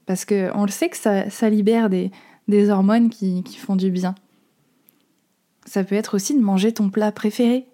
Parce 0.05 0.25
que 0.25 0.51
on 0.53 0.65
le 0.65 0.71
sait 0.71 0.89
que 0.89 0.97
ça, 0.97 1.49
libère 1.49 1.89
des, 1.89 2.69
hormones 2.69 3.09
qui, 3.09 3.43
font 3.57 3.75
du 3.75 3.89
bien. 3.89 4.13
Ça 5.65 5.83
peut 5.83 5.95
être 5.95 6.15
aussi 6.15 6.35
de 6.35 6.43
manger 6.43 6.73
ton 6.73 6.89
plat 6.89 7.11
préféré. 7.11 7.65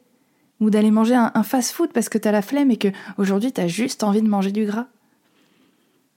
Ou 0.60 0.70
d'aller 0.70 0.92
manger 0.92 1.16
un, 1.16 1.44
fast-food 1.44 1.92
parce 1.92 2.08
que 2.08 2.20
t'as 2.20 2.32
la 2.32 2.44
flemme 2.44 2.70
et 2.70 2.78
que 2.78 2.90
aujourd'hui 3.18 3.52
t'as 3.52 3.66
juste 3.66 4.04
envie 4.04 4.22
de 4.22 4.30
manger 4.30 4.52
du 4.52 4.66
gras. 4.66 4.86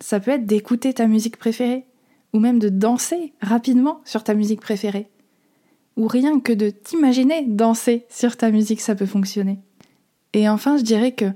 Ça 0.00 0.20
peut 0.20 0.32
être 0.32 0.44
d'écouter 0.44 0.92
ta 0.92 1.06
musique 1.06 1.38
préférée. 1.38 1.86
Ou 2.34 2.40
même 2.40 2.58
de 2.58 2.68
danser 2.68 3.32
rapidement 3.40 4.02
sur 4.04 4.22
ta 4.22 4.34
musique 4.34 4.60
préférée. 4.60 5.08
Ou 5.96 6.08
rien 6.08 6.40
que 6.40 6.52
de 6.52 6.68
t'imaginer 6.68 7.46
danser 7.46 8.04
sur 8.10 8.36
ta 8.36 8.50
musique, 8.50 8.80
ça 8.80 8.94
peut 8.94 9.06
fonctionner. 9.06 9.60
Et 10.32 10.48
enfin, 10.48 10.76
je 10.76 10.82
dirais 10.82 11.12
que 11.12 11.26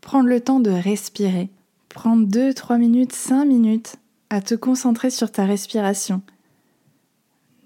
prendre 0.00 0.28
le 0.28 0.40
temps 0.40 0.60
de 0.60 0.70
respirer. 0.70 1.50
Prendre 1.88 2.26
2, 2.26 2.54
3 2.54 2.78
minutes, 2.78 3.12
5 3.12 3.44
minutes 3.44 3.96
à 4.30 4.40
te 4.40 4.54
concentrer 4.54 5.10
sur 5.10 5.32
ta 5.32 5.44
respiration. 5.44 6.22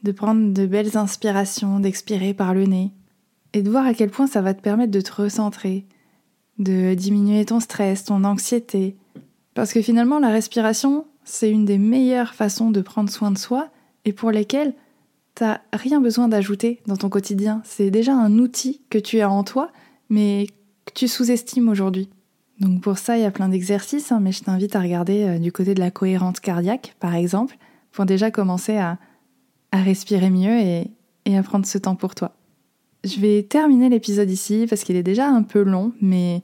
De 0.02 0.12
prendre 0.12 0.52
de 0.52 0.66
belles 0.66 0.96
inspirations, 0.96 1.80
d'expirer 1.80 2.34
par 2.34 2.54
le 2.54 2.64
nez. 2.64 2.90
Et 3.52 3.62
de 3.62 3.70
voir 3.70 3.86
à 3.86 3.94
quel 3.94 4.10
point 4.10 4.26
ça 4.26 4.42
va 4.42 4.54
te 4.54 4.62
permettre 4.62 4.90
de 4.90 5.00
te 5.00 5.12
recentrer, 5.12 5.86
de 6.58 6.94
diminuer 6.94 7.44
ton 7.44 7.60
stress, 7.60 8.04
ton 8.04 8.24
anxiété. 8.24 8.96
Parce 9.54 9.72
que 9.72 9.82
finalement, 9.82 10.18
la 10.18 10.30
respiration, 10.30 11.06
c'est 11.24 11.50
une 11.50 11.64
des 11.64 11.78
meilleures 11.78 12.34
façons 12.34 12.70
de 12.70 12.80
prendre 12.80 13.10
soin 13.10 13.30
de 13.30 13.38
soi 13.38 13.70
et 14.04 14.12
pour 14.12 14.30
lesquelles 14.30 14.74
t'as 15.34 15.60
rien 15.72 16.00
besoin 16.00 16.28
d'ajouter 16.28 16.80
dans 16.86 16.96
ton 16.96 17.08
quotidien. 17.08 17.62
C'est 17.64 17.90
déjà 17.90 18.14
un 18.14 18.38
outil 18.38 18.82
que 18.90 18.98
tu 18.98 19.20
as 19.20 19.30
en 19.30 19.44
toi, 19.44 19.70
mais 20.08 20.46
que 20.84 20.92
tu 20.92 21.08
sous-estimes 21.08 21.68
aujourd'hui. 21.68 22.08
Donc 22.60 22.82
pour 22.82 22.98
ça, 22.98 23.16
il 23.16 23.22
y 23.22 23.26
a 23.26 23.30
plein 23.30 23.48
d'exercices, 23.48 24.12
hein, 24.12 24.20
mais 24.20 24.32
je 24.32 24.42
t'invite 24.42 24.76
à 24.76 24.80
regarder 24.80 25.24
euh, 25.24 25.38
du 25.38 25.50
côté 25.50 25.74
de 25.74 25.80
la 25.80 25.90
cohérence 25.90 26.40
cardiaque, 26.40 26.94
par 27.00 27.14
exemple, 27.14 27.56
pour 27.90 28.06
déjà 28.06 28.30
commencer 28.30 28.76
à, 28.76 28.98
respirer 29.72 30.30
mieux 30.30 30.60
et, 30.60 31.36
à 31.36 31.42
prendre 31.42 31.66
ce 31.66 31.78
temps 31.78 31.96
pour 31.96 32.14
toi. 32.14 32.36
Je 33.02 33.18
vais 33.18 33.42
terminer 33.42 33.88
l'épisode 33.88 34.30
ici 34.30 34.66
parce 34.70 34.84
qu'il 34.84 34.94
est 34.94 35.02
déjà 35.02 35.28
un 35.28 35.42
peu 35.42 35.62
long, 35.62 35.92
mais 36.00 36.42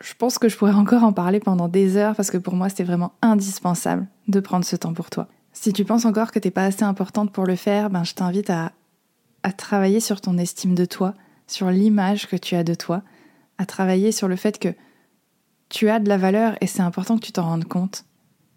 je 0.00 0.14
pense 0.14 0.38
que 0.38 0.48
je 0.48 0.56
pourrais 0.56 0.72
encore 0.72 1.02
en 1.02 1.12
parler 1.12 1.40
pendant 1.40 1.66
des 1.66 1.96
heures 1.96 2.14
parce 2.14 2.30
que 2.30 2.38
pour 2.38 2.54
moi 2.54 2.68
c'est 2.68 2.84
vraiment 2.84 3.12
indispensable 3.22 4.06
de 4.28 4.38
prendre 4.38 4.64
ce 4.64 4.76
temps 4.76 4.94
pour 4.94 5.10
toi. 5.10 5.26
Si 5.52 5.72
tu 5.72 5.84
penses 5.84 6.04
encore 6.04 6.30
que 6.30 6.38
t'es 6.38 6.52
pas 6.52 6.64
assez 6.64 6.84
importante 6.84 7.32
pour 7.32 7.44
le 7.44 7.56
faire, 7.56 7.90
ben 7.90 8.04
je 8.04 8.14
t'invite 8.14 8.50
à 8.50 8.72
travailler 9.56 9.98
sur 9.98 10.20
ton 10.20 10.38
estime 10.38 10.76
de 10.76 10.84
toi, 10.84 11.14
sur 11.48 11.70
l'image 11.70 12.28
que 12.28 12.36
tu 12.36 12.54
as 12.54 12.62
de 12.62 12.74
toi, 12.74 13.02
à 13.58 13.66
travailler 13.66 14.12
sur 14.12 14.28
le 14.28 14.36
fait 14.36 14.60
que 14.60 14.74
tu 15.70 15.88
as 15.88 16.00
de 16.00 16.08
la 16.08 16.18
valeur 16.18 16.56
et 16.60 16.66
c'est 16.66 16.82
important 16.82 17.16
que 17.16 17.24
tu 17.24 17.32
t'en 17.32 17.44
rendes 17.44 17.64
compte. 17.64 18.04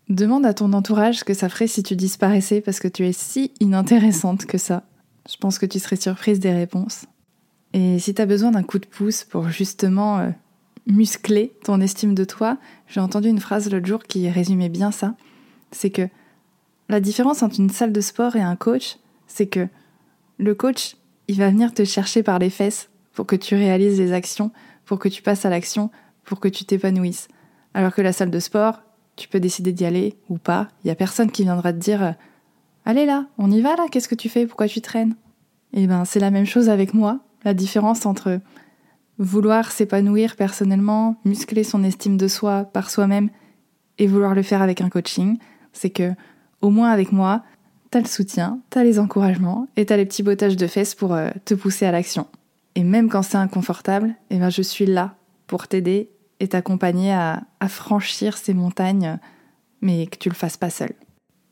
Demande 0.09 0.45
à 0.45 0.53
ton 0.53 0.73
entourage 0.73 1.19
ce 1.19 1.23
que 1.23 1.33
ça 1.33 1.47
ferait 1.47 1.67
si 1.67 1.81
tu 1.81 1.95
disparaissais 1.95 2.59
parce 2.59 2.81
que 2.81 2.89
tu 2.89 3.07
es 3.07 3.13
si 3.13 3.53
inintéressante 3.61 4.45
que 4.45 4.57
ça. 4.57 4.83
Je 5.29 5.37
pense 5.37 5.57
que 5.57 5.65
tu 5.65 5.79
serais 5.79 5.95
surprise 5.95 6.41
des 6.41 6.51
réponses. 6.51 7.05
Et 7.71 7.99
si 7.99 8.13
tu 8.13 8.21
as 8.21 8.25
besoin 8.25 8.51
d'un 8.51 8.63
coup 8.63 8.79
de 8.79 8.85
pouce 8.85 9.23
pour 9.23 9.47
justement 9.49 10.19
euh, 10.19 10.29
muscler 10.87 11.53
ton 11.63 11.79
estime 11.79 12.13
de 12.13 12.25
toi, 12.25 12.57
j'ai 12.87 12.99
entendu 12.99 13.29
une 13.29 13.39
phrase 13.39 13.71
l'autre 13.71 13.85
jour 13.85 14.03
qui 14.03 14.29
résumait 14.29 14.69
bien 14.69 14.91
ça. 14.91 15.15
C'est 15.71 15.89
que 15.89 16.09
la 16.89 16.99
différence 16.99 17.41
entre 17.41 17.59
une 17.59 17.69
salle 17.69 17.93
de 17.93 18.01
sport 18.01 18.35
et 18.35 18.41
un 18.41 18.55
coach, 18.55 18.97
c'est 19.27 19.47
que 19.47 19.67
le 20.37 20.53
coach, 20.55 20.97
il 21.27 21.37
va 21.37 21.49
venir 21.49 21.73
te 21.73 21.85
chercher 21.85 22.23
par 22.23 22.39
les 22.39 22.49
fesses 22.49 22.89
pour 23.13 23.25
que 23.25 23.35
tu 23.35 23.55
réalises 23.55 23.99
les 23.99 24.11
actions, 24.11 24.51
pour 24.85 24.99
que 24.99 25.07
tu 25.07 25.21
passes 25.21 25.45
à 25.45 25.49
l'action, 25.49 25.89
pour 26.23 26.39
que 26.39 26.47
tu 26.47 26.65
t'épanouisses. 26.65 27.27
Alors 27.73 27.93
que 27.93 28.01
la 28.01 28.13
salle 28.13 28.31
de 28.31 28.39
sport, 28.39 28.81
tu 29.15 29.27
peux 29.27 29.39
décider 29.39 29.71
d'y 29.71 29.85
aller 29.85 30.17
ou 30.29 30.37
pas. 30.37 30.67
Il 30.83 30.87
y 30.87 30.91
a 30.91 30.95
personne 30.95 31.31
qui 31.31 31.43
viendra 31.43 31.73
te 31.73 31.77
dire 31.77 32.03
euh, 32.03 32.11
Allez 32.85 33.05
là, 33.05 33.27
on 33.37 33.51
y 33.51 33.61
va 33.61 33.75
là, 33.75 33.85
qu'est-ce 33.89 34.07
que 34.07 34.15
tu 34.15 34.29
fais 34.29 34.45
Pourquoi 34.45 34.67
tu 34.67 34.81
traînes? 34.81 35.15
Eh 35.73 35.87
ben, 35.87 36.05
c'est 36.05 36.19
la 36.19 36.31
même 36.31 36.45
chose 36.45 36.69
avec 36.69 36.93
moi. 36.93 37.19
La 37.45 37.53
différence 37.53 38.05
entre 38.05 38.39
vouloir 39.17 39.71
s'épanouir 39.71 40.35
personnellement, 40.35 41.15
muscler 41.25 41.63
son 41.63 41.83
estime 41.83 42.17
de 42.17 42.27
soi 42.27 42.65
par 42.65 42.89
soi-même 42.89 43.29
et 43.97 44.07
vouloir 44.07 44.33
le 44.33 44.41
faire 44.41 44.61
avec 44.61 44.81
un 44.81 44.89
coaching, 44.89 45.37
c'est 45.71 45.89
que, 45.89 46.13
au 46.61 46.69
moins 46.69 46.91
avec 46.91 47.11
moi, 47.11 47.43
t'as 47.91 47.99
le 47.99 48.07
soutien, 48.07 48.59
t'as 48.69 48.83
les 48.83 48.99
encouragements 48.99 49.67
et 49.77 49.85
t'as 49.85 49.97
les 49.97 50.05
petits 50.05 50.23
bottages 50.23 50.57
de 50.57 50.67
fesses 50.67 50.95
pour 50.95 51.13
euh, 51.13 51.29
te 51.45 51.53
pousser 51.53 51.85
à 51.85 51.91
l'action. 51.91 52.27
Et 52.75 52.83
même 52.83 53.07
quand 53.07 53.21
c'est 53.21 53.37
inconfortable, 53.37 54.15
eh 54.29 54.39
ben, 54.39 54.49
je 54.49 54.61
suis 54.61 54.85
là 54.85 55.15
pour 55.47 55.67
t'aider 55.67 56.09
et 56.43 56.49
t'accompagner 56.49 57.13
à, 57.13 57.41
franchir 57.69 58.35
ces 58.37 58.53
montagnes, 58.53 59.17
mais 59.81 60.07
que 60.07 60.17
tu 60.17 60.27
le 60.27 60.35
fasses 60.35 60.57
pas 60.57 60.69
seul. 60.69 60.91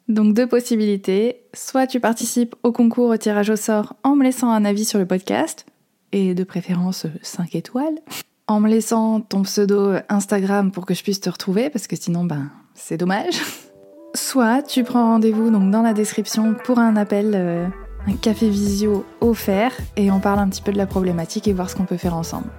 Donc 0.09 0.33
deux 0.33 0.47
possibilités, 0.47 1.43
soit 1.53 1.87
tu 1.87 2.01
participes 2.01 2.55
au 2.63 2.73
concours 2.73 3.09
au 3.09 3.15
tirage 3.15 3.49
au 3.49 3.55
sort 3.55 3.95
en 4.03 4.17
me 4.17 4.25
laissant 4.25 4.51
un 4.51 4.65
avis 4.65 4.83
sur 4.83 4.99
le 4.99 5.05
podcast, 5.05 5.65
et 6.11 6.35
de 6.35 6.43
préférence 6.43 7.07
5 7.21 7.55
étoiles, 7.55 7.99
en 8.47 8.59
me 8.59 8.67
laissant 8.67 9.21
ton 9.21 9.43
pseudo 9.43 9.93
Instagram 10.09 10.71
pour 10.71 10.85
que 10.85 10.93
je 10.93 11.03
puisse 11.03 11.21
te 11.21 11.29
retrouver, 11.29 11.69
parce 11.69 11.87
que 11.87 11.95
sinon 11.95 12.25
ben 12.25 12.51
c'est 12.75 12.97
dommage. 12.97 13.41
Soit 14.13 14.61
tu 14.61 14.83
prends 14.83 15.05
rendez-vous 15.05 15.49
donc 15.51 15.71
dans 15.71 15.81
la 15.81 15.93
description 15.93 16.53
pour 16.65 16.79
un 16.79 16.97
appel, 16.97 17.31
euh, 17.33 17.65
un 18.07 18.13
café 18.17 18.49
visio 18.49 19.05
offert, 19.21 19.71
et 19.95 20.11
on 20.11 20.19
parle 20.19 20.39
un 20.39 20.49
petit 20.49 20.61
peu 20.61 20.73
de 20.73 20.77
la 20.77 20.87
problématique 20.87 21.47
et 21.47 21.53
voir 21.53 21.69
ce 21.69 21.77
qu'on 21.77 21.85
peut 21.85 21.95
faire 21.95 22.15
ensemble. 22.15 22.49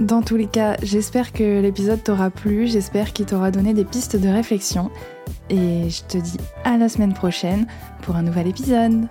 Dans 0.00 0.22
tous 0.22 0.36
les 0.36 0.46
cas, 0.46 0.76
j'espère 0.82 1.32
que 1.32 1.60
l'épisode 1.60 2.02
t'aura 2.02 2.30
plu, 2.30 2.66
j'espère 2.66 3.12
qu'il 3.12 3.26
t'aura 3.26 3.50
donné 3.50 3.74
des 3.74 3.84
pistes 3.84 4.16
de 4.16 4.28
réflexion. 4.28 4.90
Et 5.50 5.90
je 5.90 6.02
te 6.04 6.18
dis 6.18 6.38
à 6.64 6.76
la 6.76 6.88
semaine 6.88 7.14
prochaine 7.14 7.66
pour 8.02 8.16
un 8.16 8.22
nouvel 8.22 8.48
épisode. 8.48 9.08